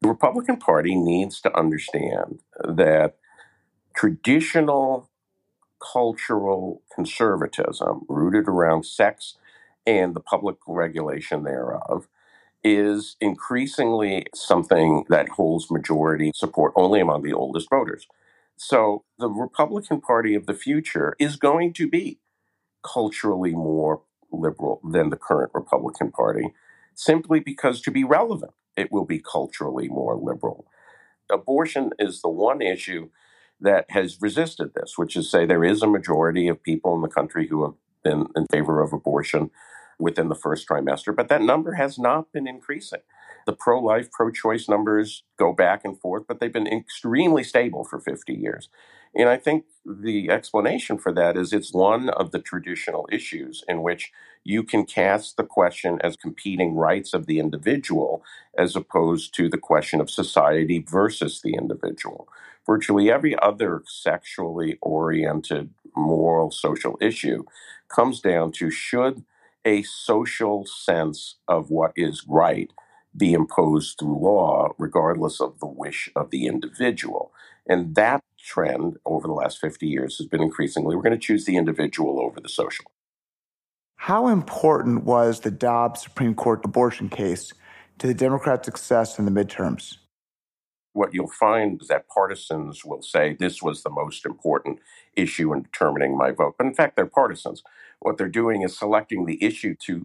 The 0.00 0.08
Republican 0.08 0.56
Party 0.56 0.96
needs 0.96 1.42
to 1.42 1.54
understand 1.54 2.40
that 2.64 3.16
traditional 3.94 5.10
cultural 5.92 6.82
conservatism 6.94 8.02
rooted 8.08 8.48
around 8.48 8.86
sex 8.86 9.36
and 9.86 10.14
the 10.14 10.20
public 10.20 10.56
regulation 10.66 11.44
thereof 11.44 12.08
is 12.64 13.16
increasingly 13.20 14.26
something 14.34 15.04
that 15.08 15.30
holds 15.30 15.70
majority 15.70 16.32
support 16.34 16.72
only 16.76 17.00
among 17.00 17.22
the 17.22 17.32
oldest 17.32 17.70
voters. 17.70 18.06
So 18.56 19.04
the 19.18 19.28
Republican 19.28 20.00
Party 20.00 20.34
of 20.34 20.46
the 20.46 20.54
future 20.54 21.16
is 21.18 21.36
going 21.36 21.72
to 21.74 21.88
be 21.88 22.20
culturally 22.84 23.52
more 23.54 24.02
liberal 24.32 24.80
than 24.88 25.10
the 25.10 25.16
current 25.16 25.52
Republican 25.54 26.12
Party, 26.12 26.54
simply 26.94 27.40
because 27.40 27.80
to 27.82 27.90
be 27.90 28.04
relevant, 28.04 28.52
it 28.76 28.92
will 28.92 29.06
be 29.06 29.20
culturally 29.20 29.88
more 29.88 30.16
liberal. 30.16 30.66
Abortion 31.30 31.90
is 31.98 32.22
the 32.22 32.28
one 32.28 32.62
issue 32.62 33.10
that 33.62 33.86
has 33.90 34.18
resisted 34.20 34.74
this, 34.74 34.94
which 34.96 35.16
is 35.16 35.30
say 35.30 35.46
there 35.46 35.64
is 35.64 35.82
a 35.82 35.86
majority 35.86 36.48
of 36.48 36.62
people 36.62 36.94
in 36.94 37.02
the 37.02 37.08
country 37.08 37.48
who 37.48 37.62
have 37.64 37.74
been 38.04 38.26
in 38.36 38.46
favor 38.50 38.82
of 38.82 38.92
abortion 38.92 39.50
within 39.98 40.28
the 40.28 40.34
first 40.34 40.68
trimester, 40.68 41.14
but 41.14 41.28
that 41.28 41.42
number 41.42 41.74
has 41.74 41.98
not 41.98 42.32
been 42.32 42.48
increasing. 42.48 43.00
The 43.46 43.52
pro 43.52 43.80
life, 43.80 44.10
pro 44.10 44.30
choice 44.30 44.68
numbers 44.68 45.24
go 45.38 45.52
back 45.52 45.84
and 45.84 45.98
forth, 46.00 46.24
but 46.28 46.40
they've 46.40 46.52
been 46.52 46.66
extremely 46.66 47.44
stable 47.44 47.84
for 47.84 48.00
50 48.00 48.32
years. 48.32 48.68
And 49.14 49.28
I 49.28 49.36
think 49.36 49.64
the 49.84 50.30
explanation 50.30 50.98
for 50.98 51.12
that 51.12 51.36
is 51.36 51.52
it's 51.52 51.72
one 51.72 52.08
of 52.08 52.30
the 52.30 52.38
traditional 52.38 53.08
issues 53.12 53.64
in 53.68 53.82
which 53.82 54.10
you 54.44 54.62
can 54.62 54.84
cast 54.84 55.36
the 55.36 55.44
question 55.44 55.98
as 56.02 56.16
competing 56.16 56.74
rights 56.74 57.14
of 57.14 57.26
the 57.26 57.38
individual 57.38 58.24
as 58.56 58.76
opposed 58.76 59.34
to 59.34 59.48
the 59.48 59.58
question 59.58 60.00
of 60.00 60.10
society 60.10 60.84
versus 60.88 61.40
the 61.42 61.54
individual. 61.54 62.28
Virtually 62.66 63.10
every 63.10 63.38
other 63.38 63.82
sexually 63.86 64.78
oriented 64.82 65.70
moral 65.96 66.50
social 66.50 66.96
issue 67.00 67.44
comes 67.88 68.20
down 68.20 68.52
to 68.52 68.70
should 68.70 69.24
a 69.64 69.82
social 69.82 70.66
sense 70.66 71.36
of 71.46 71.70
what 71.70 71.92
is 71.96 72.24
right 72.26 72.70
be 73.16 73.32
imposed 73.34 73.98
through 73.98 74.18
law, 74.18 74.70
regardless 74.78 75.40
of 75.40 75.60
the 75.60 75.66
wish 75.66 76.10
of 76.16 76.30
the 76.30 76.46
individual. 76.46 77.32
And 77.66 77.94
that 77.94 78.24
trend 78.38 78.96
over 79.04 79.28
the 79.28 79.34
last 79.34 79.60
50 79.60 79.86
years 79.86 80.18
has 80.18 80.26
been 80.26 80.42
increasingly 80.42 80.96
we're 80.96 81.02
going 81.02 81.12
to 81.12 81.18
choose 81.18 81.44
the 81.44 81.56
individual 81.56 82.20
over 82.20 82.40
the 82.40 82.48
social. 82.48 82.90
How 84.06 84.26
important 84.26 85.04
was 85.04 85.38
the 85.38 85.52
Dobbs 85.52 86.02
Supreme 86.02 86.34
Court 86.34 86.64
abortion 86.64 87.08
case 87.08 87.52
to 87.98 88.08
the 88.08 88.14
Democrats' 88.14 88.66
success 88.66 89.16
in 89.16 89.26
the 89.26 89.30
midterms? 89.30 89.98
What 90.92 91.14
you'll 91.14 91.30
find 91.30 91.80
is 91.80 91.86
that 91.86 92.08
partisans 92.08 92.84
will 92.84 93.02
say 93.02 93.36
this 93.38 93.62
was 93.62 93.84
the 93.84 93.90
most 93.90 94.26
important 94.26 94.80
issue 95.14 95.52
in 95.52 95.62
determining 95.62 96.18
my 96.18 96.32
vote. 96.32 96.56
But 96.58 96.66
in 96.66 96.74
fact, 96.74 96.96
they're 96.96 97.06
partisans. 97.06 97.62
What 98.00 98.18
they're 98.18 98.28
doing 98.28 98.62
is 98.62 98.76
selecting 98.76 99.24
the 99.24 99.40
issue 99.40 99.76
to 99.86 100.04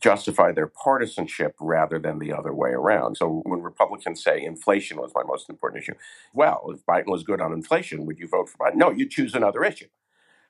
justify 0.00 0.52
their 0.52 0.66
partisanship 0.66 1.54
rather 1.60 1.98
than 1.98 2.20
the 2.20 2.32
other 2.32 2.54
way 2.54 2.70
around. 2.70 3.18
So 3.18 3.42
when 3.44 3.60
Republicans 3.60 4.24
say 4.24 4.42
inflation 4.42 4.96
was 4.96 5.12
my 5.14 5.22
most 5.22 5.50
important 5.50 5.82
issue, 5.82 5.96
well, 6.32 6.70
if 6.74 6.86
Biden 6.86 7.08
was 7.08 7.24
good 7.24 7.42
on 7.42 7.52
inflation, 7.52 8.06
would 8.06 8.18
you 8.18 8.26
vote 8.26 8.48
for 8.48 8.56
Biden? 8.56 8.76
No, 8.76 8.90
you 8.90 9.06
choose 9.06 9.34
another 9.34 9.64
issue. 9.64 9.88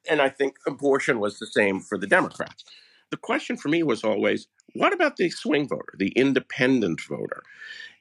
And 0.09 0.21
I 0.21 0.29
think 0.29 0.57
abortion 0.67 1.21
was 1.21 1.39
the 1.39 1.47
same 1.47 1.81
for 1.81 1.99
the 1.99 2.07
Democrats. 2.07 2.65
The 3.11 3.17
question 3.17 3.57
for 3.57 3.69
me 3.69 3.83
was 3.83 4.05
always, 4.05 4.49
what 4.75 4.93
about 4.93 5.17
the 5.17 5.31
swing 5.31 5.67
voter, 5.67 5.95
the 5.99 6.11
independent 6.11 7.01
voter? 7.01 7.43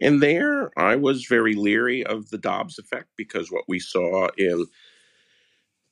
And 0.01 0.21
there 0.21 0.71
I 0.77 0.95
was 0.95 1.25
very 1.25 1.55
leery 1.55 2.05
of 2.05 2.29
the 2.29 2.38
Dobbs 2.38 2.77
effect 2.77 3.07
because 3.15 3.51
what 3.51 3.65
we 3.67 3.79
saw 3.79 4.27
in 4.38 4.65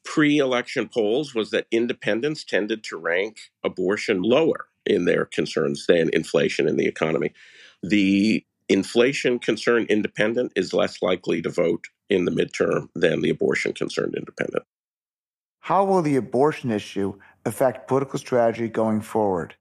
pre 0.04 0.38
election 0.38 0.88
polls 0.88 1.34
was 1.34 1.52
that 1.52 1.68
independents 1.72 2.44
tended 2.44 2.84
to 2.86 2.98
rank 2.98 3.40
abortion 3.64 4.22
lower 4.22 4.68
in 4.86 5.06
their 5.06 5.26
concerns 5.26 5.88
than 5.88 6.10
inflation 6.14 6.68
in 6.68 6.78
the 6.78 6.86
economy. 6.86 7.34
The 7.82 8.46
inflation 8.70 9.40
concerned 9.40 9.88
independent 9.90 10.54
is 10.56 10.74
less 10.74 11.02
likely 11.02 11.42
to 11.42 11.50
vote 11.50 11.88
in 12.10 12.26
the 12.26 12.32
midterm 12.32 12.90
than 12.96 13.22
the 13.22 13.30
abortion 13.30 13.74
concerned 13.74 14.16
independent. 14.16 14.64
How 15.66 15.84
will 15.84 16.04
the 16.04 16.18
abortion 16.18 16.70
issue 16.70 17.18
affect 17.44 17.88
political 17.88 18.20
strategy 18.20 18.68
going 18.68 19.02
forward? 19.02 19.56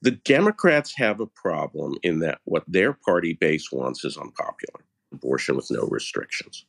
The 0.00 0.12
Democrats 0.12 0.94
have 0.96 1.20
a 1.20 1.26
problem 1.26 1.98
in 2.02 2.20
that 2.20 2.38
what 2.44 2.64
their 2.66 2.94
party 2.94 3.34
base 3.34 3.70
wants 3.70 4.02
is 4.02 4.16
unpopular 4.16 4.80
abortion 5.12 5.54
with 5.56 5.70
no 5.70 5.82
restrictions 5.88 6.64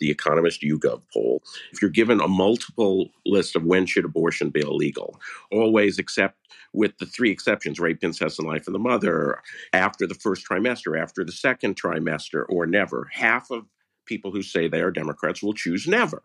the 0.00 0.10
Economist 0.10 0.62
YouGov 0.62 1.02
poll. 1.12 1.42
If 1.70 1.82
you're 1.82 1.90
given 1.90 2.20
a 2.20 2.28
multiple 2.28 3.10
list 3.26 3.56
of 3.56 3.64
when 3.64 3.84
should 3.84 4.06
abortion 4.06 4.48
be 4.48 4.60
illegal, 4.60 5.20
always 5.50 5.98
except 5.98 6.38
with 6.72 6.96
the 6.98 7.06
three 7.06 7.30
exceptions 7.30 7.78
rape, 7.78 8.02
incest, 8.02 8.38
and 8.38 8.48
life 8.48 8.66
of 8.66 8.72
the 8.72 8.78
mother, 8.78 9.40
after 9.74 10.06
the 10.06 10.14
first 10.14 10.46
trimester, 10.46 10.98
after 10.98 11.24
the 11.24 11.32
second 11.32 11.76
trimester, 11.76 12.44
or 12.48 12.66
never, 12.66 13.08
half 13.12 13.50
of 13.50 13.66
people 14.06 14.30
who 14.30 14.42
say 14.42 14.66
they 14.66 14.80
are 14.80 14.90
Democrats 14.90 15.42
will 15.42 15.54
choose 15.54 15.86
never. 15.86 16.22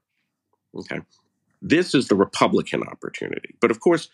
Okay. 0.76 1.00
This 1.62 1.96
is 1.96 2.08
the 2.08 2.16
Republican 2.16 2.84
opportunity. 2.84 3.56
But 3.60 3.72
of 3.72 3.80
course, 3.80 4.10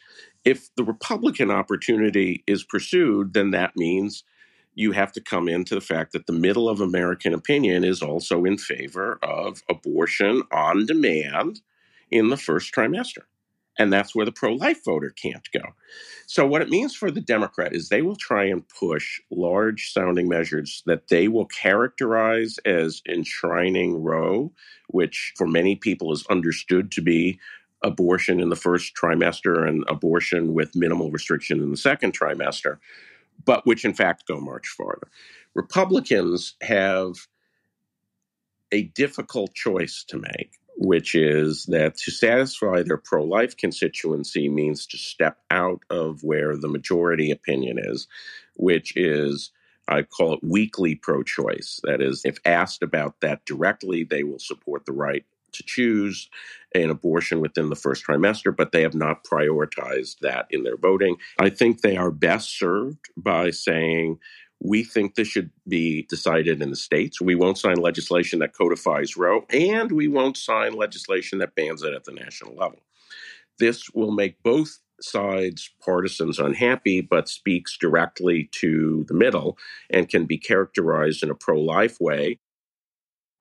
if 0.45 0.73
the 0.75 0.83
Republican 0.83 1.51
opportunity 1.51 2.43
is 2.47 2.63
pursued, 2.63 3.33
then 3.33 3.51
that 3.51 3.75
means 3.75 4.23
you 4.75 4.91
have 4.91 5.11
to 5.13 5.21
come 5.21 5.47
into 5.47 5.75
the 5.75 5.81
fact 5.81 6.13
that 6.13 6.25
the 6.25 6.33
middle 6.33 6.67
of 6.67 6.81
American 6.81 7.33
opinion 7.33 7.83
is 7.83 8.01
also 8.01 8.45
in 8.45 8.57
favor 8.57 9.19
of 9.21 9.61
abortion 9.69 10.43
on 10.51 10.85
demand 10.85 11.61
in 12.09 12.29
the 12.29 12.37
first 12.37 12.73
trimester. 12.73 13.23
And 13.77 13.91
that's 13.91 14.13
where 14.13 14.25
the 14.25 14.31
pro 14.31 14.53
life 14.53 14.85
voter 14.85 15.09
can't 15.09 15.47
go. 15.51 15.61
So, 16.27 16.45
what 16.45 16.61
it 16.61 16.69
means 16.69 16.95
for 16.95 17.09
the 17.09 17.21
Democrat 17.21 17.73
is 17.73 17.89
they 17.89 18.01
will 18.01 18.15
try 18.15 18.45
and 18.45 18.67
push 18.69 19.19
large 19.31 19.91
sounding 19.91 20.29
measures 20.29 20.83
that 20.85 21.07
they 21.07 21.27
will 21.27 21.45
characterize 21.45 22.59
as 22.65 23.01
enshrining 23.09 24.03
Roe, 24.03 24.51
which 24.89 25.33
for 25.35 25.47
many 25.47 25.75
people 25.75 26.11
is 26.13 26.25
understood 26.29 26.91
to 26.91 27.01
be 27.01 27.39
abortion 27.83 28.39
in 28.39 28.49
the 28.49 28.55
first 28.55 28.93
trimester 28.95 29.67
and 29.67 29.83
abortion 29.87 30.53
with 30.53 30.75
minimal 30.75 31.11
restriction 31.11 31.61
in 31.61 31.69
the 31.69 31.77
second 31.77 32.17
trimester, 32.17 32.77
but 33.43 33.65
which 33.65 33.83
in 33.83 33.93
fact 33.93 34.27
go 34.27 34.39
much 34.39 34.67
farther. 34.67 35.07
Republicans 35.53 36.55
have 36.61 37.27
a 38.71 38.83
difficult 38.83 39.53
choice 39.53 40.03
to 40.07 40.17
make 40.17 40.53
which 40.75 41.15
is 41.15 41.65
that 41.65 41.97
to 41.97 42.11
satisfy 42.11 42.81
their 42.83 42.97
pro 42.97 43.23
life 43.23 43.55
constituency 43.55 44.49
means 44.49 44.85
to 44.87 44.97
step 44.97 45.37
out 45.51 45.81
of 45.89 46.23
where 46.23 46.57
the 46.57 46.67
majority 46.67 47.31
opinion 47.31 47.77
is, 47.79 48.07
which 48.55 48.95
is, 48.95 49.51
I 49.87 50.03
call 50.03 50.33
it 50.33 50.43
weakly 50.43 50.95
pro 50.95 51.23
choice. 51.23 51.79
That 51.83 52.01
is, 52.01 52.21
if 52.25 52.37
asked 52.45 52.83
about 52.83 53.21
that 53.21 53.45
directly, 53.45 54.03
they 54.03 54.23
will 54.23 54.39
support 54.39 54.85
the 54.85 54.93
right 54.93 55.25
to 55.53 55.63
choose 55.63 56.29
an 56.73 56.89
abortion 56.89 57.39
within 57.39 57.69
the 57.69 57.75
first 57.75 58.05
trimester, 58.05 58.55
but 58.55 58.71
they 58.71 58.81
have 58.81 58.95
not 58.95 59.23
prioritized 59.23 60.19
that 60.19 60.47
in 60.49 60.63
their 60.63 60.77
voting. 60.77 61.17
I 61.39 61.49
think 61.49 61.81
they 61.81 61.95
are 61.95 62.11
best 62.11 62.57
served 62.57 63.09
by 63.15 63.51
saying, 63.51 64.19
we 64.63 64.83
think 64.83 65.15
this 65.15 65.27
should 65.27 65.51
be 65.67 66.03
decided 66.03 66.61
in 66.61 66.69
the 66.69 66.75
states. 66.75 67.19
We 67.19 67.35
won't 67.35 67.57
sign 67.57 67.75
legislation 67.75 68.39
that 68.39 68.53
codifies 68.53 69.17
Roe, 69.17 69.45
and 69.49 69.91
we 69.91 70.07
won't 70.07 70.37
sign 70.37 70.73
legislation 70.73 71.39
that 71.39 71.53
bans 71.53 71.83
it 71.83 71.93
at 71.93 72.05
the 72.05 72.13
national 72.13 72.55
level. 72.55 72.79
This 73.59 73.89
will 73.93 74.11
make 74.11 74.41
both 74.41 74.79
sides 75.01 75.69
partisans 75.83 76.39
unhappy, 76.39 77.01
but 77.01 77.27
speaks 77.27 77.77
directly 77.77 78.49
to 78.53 79.03
the 79.09 79.13
middle 79.13 79.57
and 79.89 80.07
can 80.07 80.25
be 80.25 80.37
characterized 80.37 81.23
in 81.23 81.29
a 81.29 81.35
pro 81.35 81.59
life 81.59 81.99
way. 81.99 82.39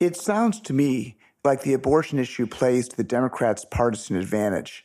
It 0.00 0.16
sounds 0.16 0.60
to 0.62 0.72
me 0.72 1.18
like 1.44 1.62
the 1.62 1.72
abortion 1.72 2.18
issue 2.18 2.48
plays 2.48 2.88
to 2.88 2.96
the 2.96 3.04
Democrats' 3.04 3.64
partisan 3.70 4.16
advantage. 4.16 4.84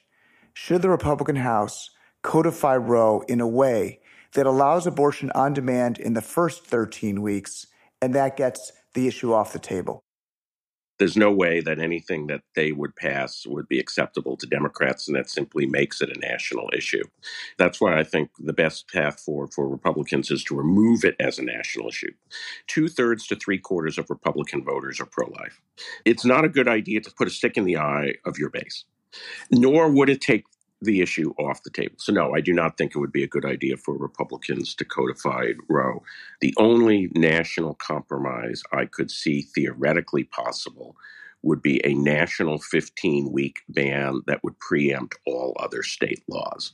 Should 0.53 0.83
the 0.83 0.89
Republican 0.89 1.37
House 1.37 1.89
codify 2.21 2.75
Roe 2.75 3.23
in 3.27 3.41
a 3.41 3.47
way 3.47 4.01
that 4.33 4.45
allows 4.45 4.87
abortion 4.87 5.31
on 5.35 5.53
demand 5.53 5.99
in 5.99 6.13
the 6.13 6.21
first 6.21 6.65
13 6.65 7.21
weeks, 7.21 7.67
and 8.01 8.13
that 8.15 8.37
gets 8.37 8.71
the 8.93 9.07
issue 9.07 9.33
off 9.33 9.53
the 9.53 9.59
table. 9.59 10.03
There's 10.99 11.15
no 11.15 11.31
way 11.31 11.61
that 11.61 11.77
anything 11.77 12.25
that 12.25 12.41
they 12.55 12.71
would 12.71 12.95
pass 12.95 13.45
would 13.45 13.67
be 13.67 13.79
acceptable 13.79 14.35
to 14.37 14.47
Democrats, 14.47 15.07
and 15.07 15.15
that 15.15 15.29
simply 15.29 15.67
makes 15.67 16.01
it 16.01 16.09
a 16.09 16.19
national 16.19 16.71
issue. 16.75 17.03
That's 17.59 17.79
why 17.79 17.99
I 17.99 18.03
think 18.03 18.31
the 18.39 18.53
best 18.53 18.91
path 18.91 19.19
forward 19.19 19.53
for 19.53 19.69
Republicans 19.69 20.31
is 20.31 20.43
to 20.45 20.55
remove 20.55 21.03
it 21.03 21.15
as 21.19 21.37
a 21.37 21.45
national 21.45 21.89
issue. 21.89 22.11
Two 22.65 22.87
thirds 22.87 23.27
to 23.27 23.35
three 23.35 23.59
quarters 23.59 23.99
of 23.99 24.09
Republican 24.09 24.63
voters 24.63 24.99
are 24.99 25.05
pro 25.05 25.27
life. 25.27 25.61
It's 26.03 26.25
not 26.25 26.45
a 26.45 26.49
good 26.49 26.67
idea 26.67 27.01
to 27.01 27.11
put 27.11 27.27
a 27.27 27.31
stick 27.31 27.57
in 27.57 27.65
the 27.65 27.77
eye 27.77 28.15
of 28.25 28.39
your 28.39 28.49
base 28.49 28.85
nor 29.51 29.89
would 29.89 30.09
it 30.09 30.21
take 30.21 30.45
the 30.81 31.01
issue 31.01 31.33
off 31.39 31.63
the 31.63 31.69
table. 31.69 31.95
So, 31.97 32.11
no, 32.11 32.33
I 32.35 32.41
do 32.41 32.53
not 32.53 32.77
think 32.77 32.95
it 32.95 32.99
would 32.99 33.11
be 33.11 33.23
a 33.23 33.27
good 33.27 33.45
idea 33.45 33.77
for 33.77 33.97
Republicans 33.97 34.75
to 34.75 34.85
codify 34.85 35.53
Roe. 35.69 36.03
The 36.41 36.53
only 36.57 37.09
national 37.15 37.75
compromise 37.75 38.61
I 38.71 38.85
could 38.85 39.09
see 39.09 39.41
theoretically 39.41 40.25
possible 40.25 40.95
would 41.41 41.61
be 41.61 41.83
a 41.85 41.93
national 41.93 42.59
15 42.59 43.31
week 43.31 43.61
ban 43.69 44.21
that 44.27 44.43
would 44.43 44.59
preempt 44.59 45.15
all 45.25 45.55
other 45.59 45.83
state 45.83 46.23
laws. 46.27 46.73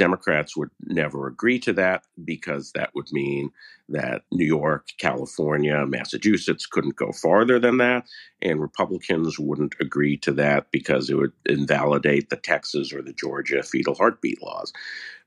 Democrats 0.00 0.56
would 0.56 0.70
never 0.86 1.26
agree 1.26 1.58
to 1.58 1.74
that 1.74 2.04
because 2.24 2.72
that 2.72 2.88
would 2.94 3.12
mean 3.12 3.50
that 3.90 4.22
New 4.32 4.46
York, 4.46 4.88
California, 4.96 5.84
Massachusetts 5.86 6.64
couldn't 6.64 6.96
go 6.96 7.12
farther 7.12 7.58
than 7.58 7.76
that. 7.76 8.06
And 8.40 8.62
Republicans 8.62 9.38
wouldn't 9.38 9.74
agree 9.78 10.16
to 10.16 10.32
that 10.32 10.70
because 10.70 11.10
it 11.10 11.16
would 11.16 11.34
invalidate 11.44 12.30
the 12.30 12.36
Texas 12.36 12.94
or 12.94 13.02
the 13.02 13.12
Georgia 13.12 13.62
fetal 13.62 13.94
heartbeat 13.94 14.42
laws. 14.42 14.72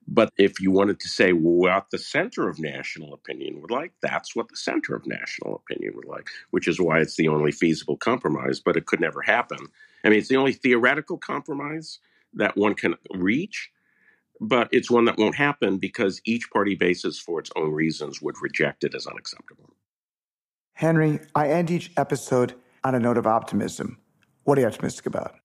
But 0.08 0.34
if 0.40 0.60
you 0.60 0.72
wanted 0.72 1.00
to 1.02 1.08
say 1.08 1.34
what 1.34 1.92
the 1.92 2.00
center 2.00 2.50
of 2.50 2.58
national 2.58 3.14
opinion 3.14 3.62
would 3.62 3.70
like, 3.70 3.94
that's 4.02 4.36
what 4.36 4.50
the 4.50 4.58
center 4.58 4.96
of 4.96 5.06
national 5.06 5.54
opinion 5.54 5.94
would 5.98 6.06
like, 6.06 6.30
which 6.50 6.68
is 6.68 6.82
why 6.82 6.98
it's 7.00 7.16
the 7.16 7.28
only 7.28 7.52
feasible 7.52 7.98
compromise, 7.98 8.60
but 8.60 8.76
it 8.76 8.88
could 8.88 9.00
never 9.00 9.22
happen. 9.22 9.60
I 10.04 10.10
mean, 10.10 10.18
it's 10.18 10.30
the 10.30 10.38
only 10.38 10.54
theoretical 10.54 11.20
compromise 11.20 12.00
that 12.34 12.58
one 12.58 12.74
can 12.74 12.96
reach 13.12 13.70
but 14.44 14.68
it's 14.72 14.91
one 14.91 15.06
that 15.06 15.18
won't 15.18 15.36
happen 15.36 15.78
because 15.78 16.22
each 16.26 16.50
party 16.52 16.76
basis 16.76 17.18
for 17.18 17.39
its 17.39 17.50
own 17.56 17.72
reasons 17.72 18.22
would 18.22 18.36
reject 18.41 18.84
it 18.84 18.94
as 18.94 19.08
unacceptable. 19.08 19.70
Henry, 20.74 21.20
I 21.34 21.50
end 21.50 21.72
each 21.72 21.91
episode 21.96 22.54
on 22.84 22.94
a 22.94 23.00
note 23.00 23.18
of 23.18 23.26
optimism. 23.26 23.98
What 24.44 24.58
are 24.58 24.62
you 24.62 24.68
optimistic 24.68 25.06
about? 25.06 25.36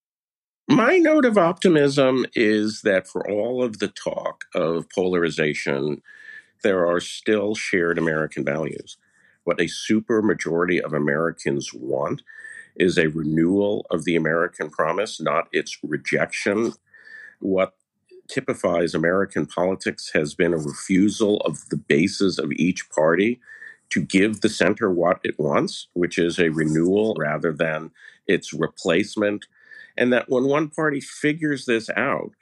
My 0.68 0.98
note 0.98 1.24
of 1.24 1.38
optimism 1.38 2.26
is 2.34 2.82
that 2.82 3.06
for 3.06 3.28
all 3.30 3.62
of 3.62 3.78
the 3.78 3.88
talk 3.88 4.44
of 4.54 4.90
polarization, 4.90 6.02
there 6.64 6.84
are 6.86 7.00
still 7.00 7.54
shared 7.54 7.98
American 7.98 8.44
values. 8.44 8.96
What 9.44 9.60
a 9.60 9.68
super 9.68 10.22
majority 10.22 10.82
of 10.82 10.92
Americans 10.92 11.72
want 11.72 12.22
is 12.74 12.98
a 12.98 13.06
renewal 13.06 13.86
of 13.90 14.04
the 14.04 14.16
American 14.16 14.70
promise, 14.70 15.20
not 15.20 15.48
its 15.52 15.78
rejection. 15.84 16.72
What 17.38 17.74
typifies 18.28 18.94
American 18.94 19.46
politics 19.46 20.10
has 20.12 20.34
been 20.34 20.52
a 20.52 20.58
refusal 20.58 21.38
of 21.38 21.68
the 21.70 21.76
bases 21.76 22.38
of 22.38 22.52
each 22.52 22.88
party 22.90 23.40
to 23.90 24.00
give 24.00 24.40
the 24.40 24.48
center 24.48 24.90
what 24.90 25.20
it 25.24 25.38
wants, 25.38 25.88
which 25.94 26.18
is 26.18 26.38
a 26.38 26.50
renewal 26.50 27.14
rather 27.18 27.52
than 27.52 27.90
its 28.26 28.52
replacement. 28.52 29.46
And 29.96 30.12
that 30.12 30.28
when 30.28 30.44
one 30.44 30.68
party 30.68 31.00
figures 31.00 31.64
this 31.64 31.88
out, 31.96 32.32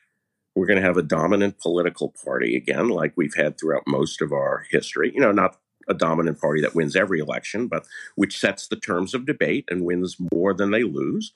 we're 0.55 0.66
going 0.66 0.80
to 0.80 0.87
have 0.87 0.97
a 0.97 1.03
dominant 1.03 1.59
political 1.59 2.14
party 2.24 2.57
again, 2.57 2.89
like 2.89 3.12
we've 3.16 3.37
had 3.37 3.59
throughout 3.59 3.84
most 3.87 4.20
of 4.22 4.32
our 4.32 4.66
history. 4.70 5.12
You 5.14 5.20
know, 5.20 5.32
not 5.32 5.59
a 5.89 5.95
dominant 5.95 6.41
party 6.41 6.61
that 6.62 6.74
wins 6.74 6.97
every 6.97 7.20
election, 7.20 7.68
but 7.68 7.87
which 8.16 8.39
sets 8.39 8.66
the 8.66 8.76
terms 8.76 9.14
of 9.14 9.26
debate 9.26 9.66
and 9.70 9.84
wins 9.84 10.16
more 10.32 10.53
than 10.53 10.70
they 10.70 10.82
lose. 10.82 11.32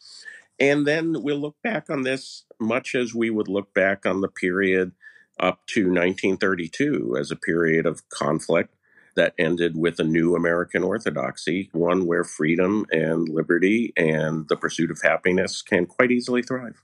And 0.60 0.86
then 0.86 1.22
we'll 1.22 1.38
look 1.38 1.56
back 1.62 1.88
on 1.88 2.02
this 2.02 2.44
much 2.60 2.94
as 2.94 3.14
we 3.14 3.30
would 3.30 3.48
look 3.48 3.72
back 3.72 4.04
on 4.04 4.20
the 4.20 4.28
period 4.28 4.92
up 5.40 5.66
to 5.68 5.84
1932 5.84 7.16
as 7.18 7.30
a 7.30 7.36
period 7.36 7.86
of 7.86 8.06
conflict 8.10 8.74
that 9.16 9.34
ended 9.38 9.76
with 9.76 9.98
a 9.98 10.04
new 10.04 10.36
American 10.36 10.84
orthodoxy, 10.84 11.70
one 11.72 12.06
where 12.06 12.24
freedom 12.24 12.86
and 12.90 13.28
liberty 13.28 13.92
and 13.96 14.48
the 14.48 14.56
pursuit 14.56 14.90
of 14.90 15.00
happiness 15.02 15.62
can 15.62 15.86
quite 15.86 16.10
easily 16.10 16.42
thrive. 16.42 16.82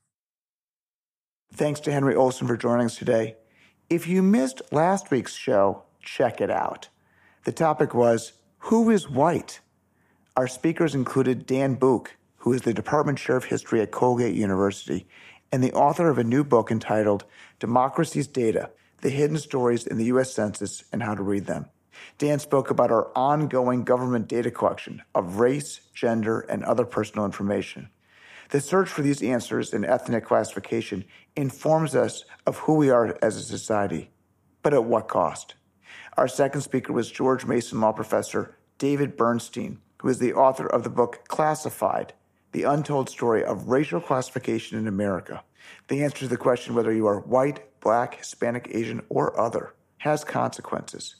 Thanks 1.52 1.80
to 1.80 1.92
Henry 1.92 2.14
Olsen 2.14 2.46
for 2.46 2.56
joining 2.56 2.86
us 2.86 2.96
today. 2.96 3.36
If 3.88 4.08
you 4.08 4.22
missed 4.22 4.62
last 4.72 5.10
week's 5.10 5.34
show, 5.34 5.84
check 6.00 6.40
it 6.40 6.50
out. 6.50 6.88
The 7.44 7.52
topic 7.52 7.94
was 7.94 8.32
Who 8.58 8.90
is 8.90 9.08
White? 9.08 9.60
Our 10.36 10.48
speakers 10.48 10.94
included 10.94 11.46
Dan 11.46 11.74
Bouk, 11.74 12.16
who 12.46 12.52
is 12.52 12.62
the 12.62 12.72
department 12.72 13.18
chair 13.18 13.36
of 13.36 13.46
history 13.46 13.80
at 13.80 13.90
Colgate 13.90 14.36
University 14.36 15.04
and 15.50 15.64
the 15.64 15.72
author 15.72 16.08
of 16.08 16.16
a 16.16 16.22
new 16.22 16.44
book 16.44 16.70
entitled 16.70 17.24
Democracy's 17.58 18.28
Data 18.28 18.70
The 19.00 19.10
Hidden 19.10 19.38
Stories 19.38 19.84
in 19.84 19.98
the 19.98 20.04
U.S. 20.04 20.32
Census 20.32 20.84
and 20.92 21.02
How 21.02 21.16
to 21.16 21.24
Read 21.24 21.46
Them. 21.46 21.66
Dan 22.18 22.38
spoke 22.38 22.70
about 22.70 22.92
our 22.92 23.10
ongoing 23.16 23.82
government 23.82 24.28
data 24.28 24.52
collection 24.52 25.02
of 25.12 25.40
race, 25.40 25.80
gender, 25.92 26.38
and 26.38 26.62
other 26.62 26.84
personal 26.84 27.24
information. 27.24 27.88
The 28.50 28.60
search 28.60 28.88
for 28.88 29.02
these 29.02 29.24
answers 29.24 29.74
in 29.74 29.84
ethnic 29.84 30.24
classification 30.24 31.04
informs 31.34 31.96
us 31.96 32.24
of 32.46 32.58
who 32.58 32.74
we 32.74 32.90
are 32.90 33.18
as 33.20 33.34
a 33.34 33.42
society, 33.42 34.12
but 34.62 34.72
at 34.72 34.84
what 34.84 35.08
cost? 35.08 35.56
Our 36.16 36.28
second 36.28 36.60
speaker 36.60 36.92
was 36.92 37.10
George 37.10 37.44
Mason 37.44 37.80
Law 37.80 37.90
Professor 37.90 38.56
David 38.78 39.16
Bernstein, 39.16 39.80
who 40.00 40.08
is 40.08 40.20
the 40.20 40.34
author 40.34 40.68
of 40.68 40.84
the 40.84 40.90
book 40.90 41.26
Classified 41.26 42.12
the 42.56 42.62
untold 42.62 43.10
story 43.10 43.44
of 43.44 43.68
racial 43.68 44.00
classification 44.00 44.78
in 44.78 44.86
America. 44.86 45.44
The 45.88 46.02
answer 46.02 46.20
to 46.20 46.28
the 46.28 46.38
question 46.38 46.74
whether 46.74 46.90
you 46.90 47.06
are 47.06 47.20
white, 47.20 47.60
black, 47.80 48.14
Hispanic, 48.14 48.70
Asian, 48.72 49.02
or 49.10 49.38
other 49.38 49.74
has 49.98 50.24
consequences. 50.24 51.16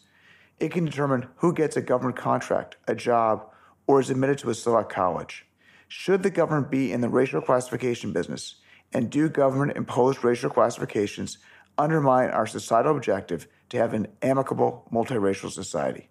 It 0.58 0.72
can 0.72 0.86
determine 0.86 1.28
who 1.36 1.52
gets 1.52 1.76
a 1.76 1.82
government 1.82 2.16
contract, 2.16 2.76
a 2.88 2.94
job, 2.94 3.50
or 3.86 4.00
is 4.00 4.08
admitted 4.08 4.38
to 4.38 4.48
a 4.48 4.54
select 4.54 4.88
college. 4.88 5.44
Should 5.88 6.22
the 6.22 6.30
government 6.30 6.70
be 6.70 6.90
in 6.90 7.02
the 7.02 7.10
racial 7.10 7.42
classification 7.42 8.14
business, 8.14 8.54
and 8.94 9.10
do 9.10 9.28
government 9.28 9.76
imposed 9.76 10.24
racial 10.24 10.48
classifications 10.48 11.36
undermine 11.76 12.30
our 12.30 12.46
societal 12.46 12.96
objective 12.96 13.46
to 13.68 13.76
have 13.76 13.92
an 13.92 14.06
amicable 14.22 14.88
multiracial 14.90 15.50
society? 15.50 16.08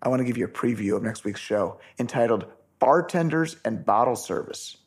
I 0.00 0.08
want 0.08 0.20
to 0.20 0.24
give 0.24 0.38
you 0.38 0.46
a 0.46 0.48
preview 0.48 0.96
of 0.96 1.02
next 1.02 1.24
week's 1.24 1.40
show 1.40 1.78
entitled 1.98 2.46
bartenders, 2.80 3.56
and 3.64 3.84
bottle 3.84 4.16
service. 4.16 4.78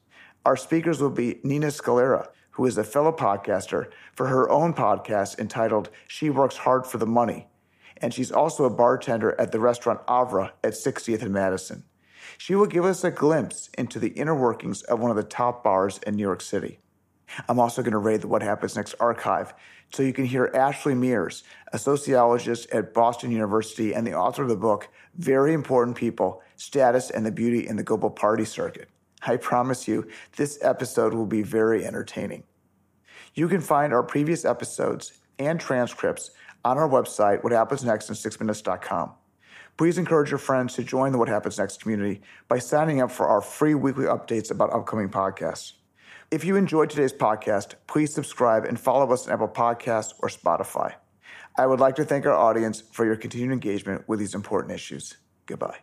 Our 0.45 0.57
speakers 0.57 0.99
will 0.99 1.11
be 1.11 1.39
Nina 1.43 1.67
Scalera, 1.67 2.27
who 2.51 2.65
is 2.65 2.77
a 2.77 2.83
fellow 2.83 3.11
podcaster, 3.11 3.89
for 4.13 4.27
her 4.27 4.49
own 4.49 4.73
podcast 4.73 5.39
entitled 5.39 5.89
She 6.07 6.29
Works 6.29 6.57
Hard 6.57 6.85
for 6.85 6.97
the 6.97 7.05
Money. 7.05 7.47
And 7.97 8.13
she's 8.13 8.31
also 8.31 8.65
a 8.65 8.69
bartender 8.69 9.39
at 9.39 9.51
the 9.51 9.59
restaurant 9.59 10.05
Avra 10.07 10.51
at 10.63 10.73
60th 10.73 11.21
and 11.21 11.31
Madison. 11.31 11.83
She 12.37 12.55
will 12.55 12.65
give 12.65 12.83
us 12.83 13.03
a 13.03 13.11
glimpse 13.11 13.69
into 13.77 13.99
the 13.99 14.09
inner 14.09 14.35
workings 14.35 14.81
of 14.83 14.99
one 14.99 15.11
of 15.11 15.17
the 15.17 15.23
top 15.23 15.63
bars 15.63 15.99
in 16.05 16.15
New 16.15 16.23
York 16.23 16.41
City. 16.41 16.79
I'm 17.47 17.59
also 17.59 17.81
going 17.81 17.93
to 17.93 17.97
raid 17.97 18.21
the 18.21 18.27
What 18.27 18.41
Happens 18.41 18.75
Next 18.75 18.95
archive 18.99 19.53
so 19.93 20.03
you 20.03 20.13
can 20.13 20.25
hear 20.25 20.51
Ashley 20.53 20.95
Mears, 20.95 21.43
a 21.71 21.79
sociologist 21.79 22.69
at 22.71 22.93
Boston 22.93 23.31
University 23.31 23.93
and 23.93 24.05
the 24.05 24.13
author 24.13 24.43
of 24.43 24.49
the 24.49 24.55
book 24.55 24.89
Very 25.15 25.53
Important 25.53 25.95
People 25.95 26.41
Status 26.63 27.09
and 27.09 27.25
the 27.25 27.31
Beauty 27.31 27.67
in 27.67 27.75
the 27.75 27.83
Global 27.83 28.09
Party 28.09 28.45
Circuit. 28.45 28.87
I 29.27 29.35
promise 29.35 29.85
you, 29.85 30.07
this 30.37 30.57
episode 30.61 31.13
will 31.13 31.25
be 31.25 31.41
very 31.43 31.85
entertaining. 31.85 32.43
You 33.33 33.49
can 33.49 33.59
find 33.59 33.93
our 33.93 34.01
previous 34.01 34.45
episodes 34.45 35.11
and 35.39 35.59
transcripts 35.59 36.31
on 36.63 36.77
our 36.77 36.87
website, 36.87 37.41
whathappensnextin6minutes.com. 37.41 39.11
Please 39.75 39.97
encourage 39.97 40.29
your 40.31 40.37
friends 40.37 40.73
to 40.75 40.83
join 40.85 41.11
the 41.11 41.17
What 41.17 41.27
Happens 41.27 41.59
Next 41.59 41.81
community 41.81 42.21
by 42.47 42.59
signing 42.59 43.01
up 43.01 43.11
for 43.11 43.27
our 43.27 43.41
free 43.41 43.75
weekly 43.75 44.05
updates 44.05 44.49
about 44.49 44.71
upcoming 44.71 45.09
podcasts. 45.09 45.73
If 46.31 46.45
you 46.45 46.55
enjoyed 46.55 46.89
today's 46.89 47.11
podcast, 47.11 47.75
please 47.87 48.13
subscribe 48.13 48.63
and 48.63 48.79
follow 48.79 49.11
us 49.11 49.27
on 49.27 49.33
Apple 49.33 49.49
Podcasts 49.49 50.13
or 50.19 50.29
Spotify. 50.29 50.93
I 51.57 51.67
would 51.67 51.81
like 51.81 51.97
to 51.97 52.05
thank 52.05 52.25
our 52.25 52.33
audience 52.33 52.79
for 52.79 53.05
your 53.05 53.17
continued 53.17 53.51
engagement 53.51 54.07
with 54.07 54.19
these 54.19 54.33
important 54.33 54.73
issues. 54.73 55.17
Goodbye. 55.45 55.79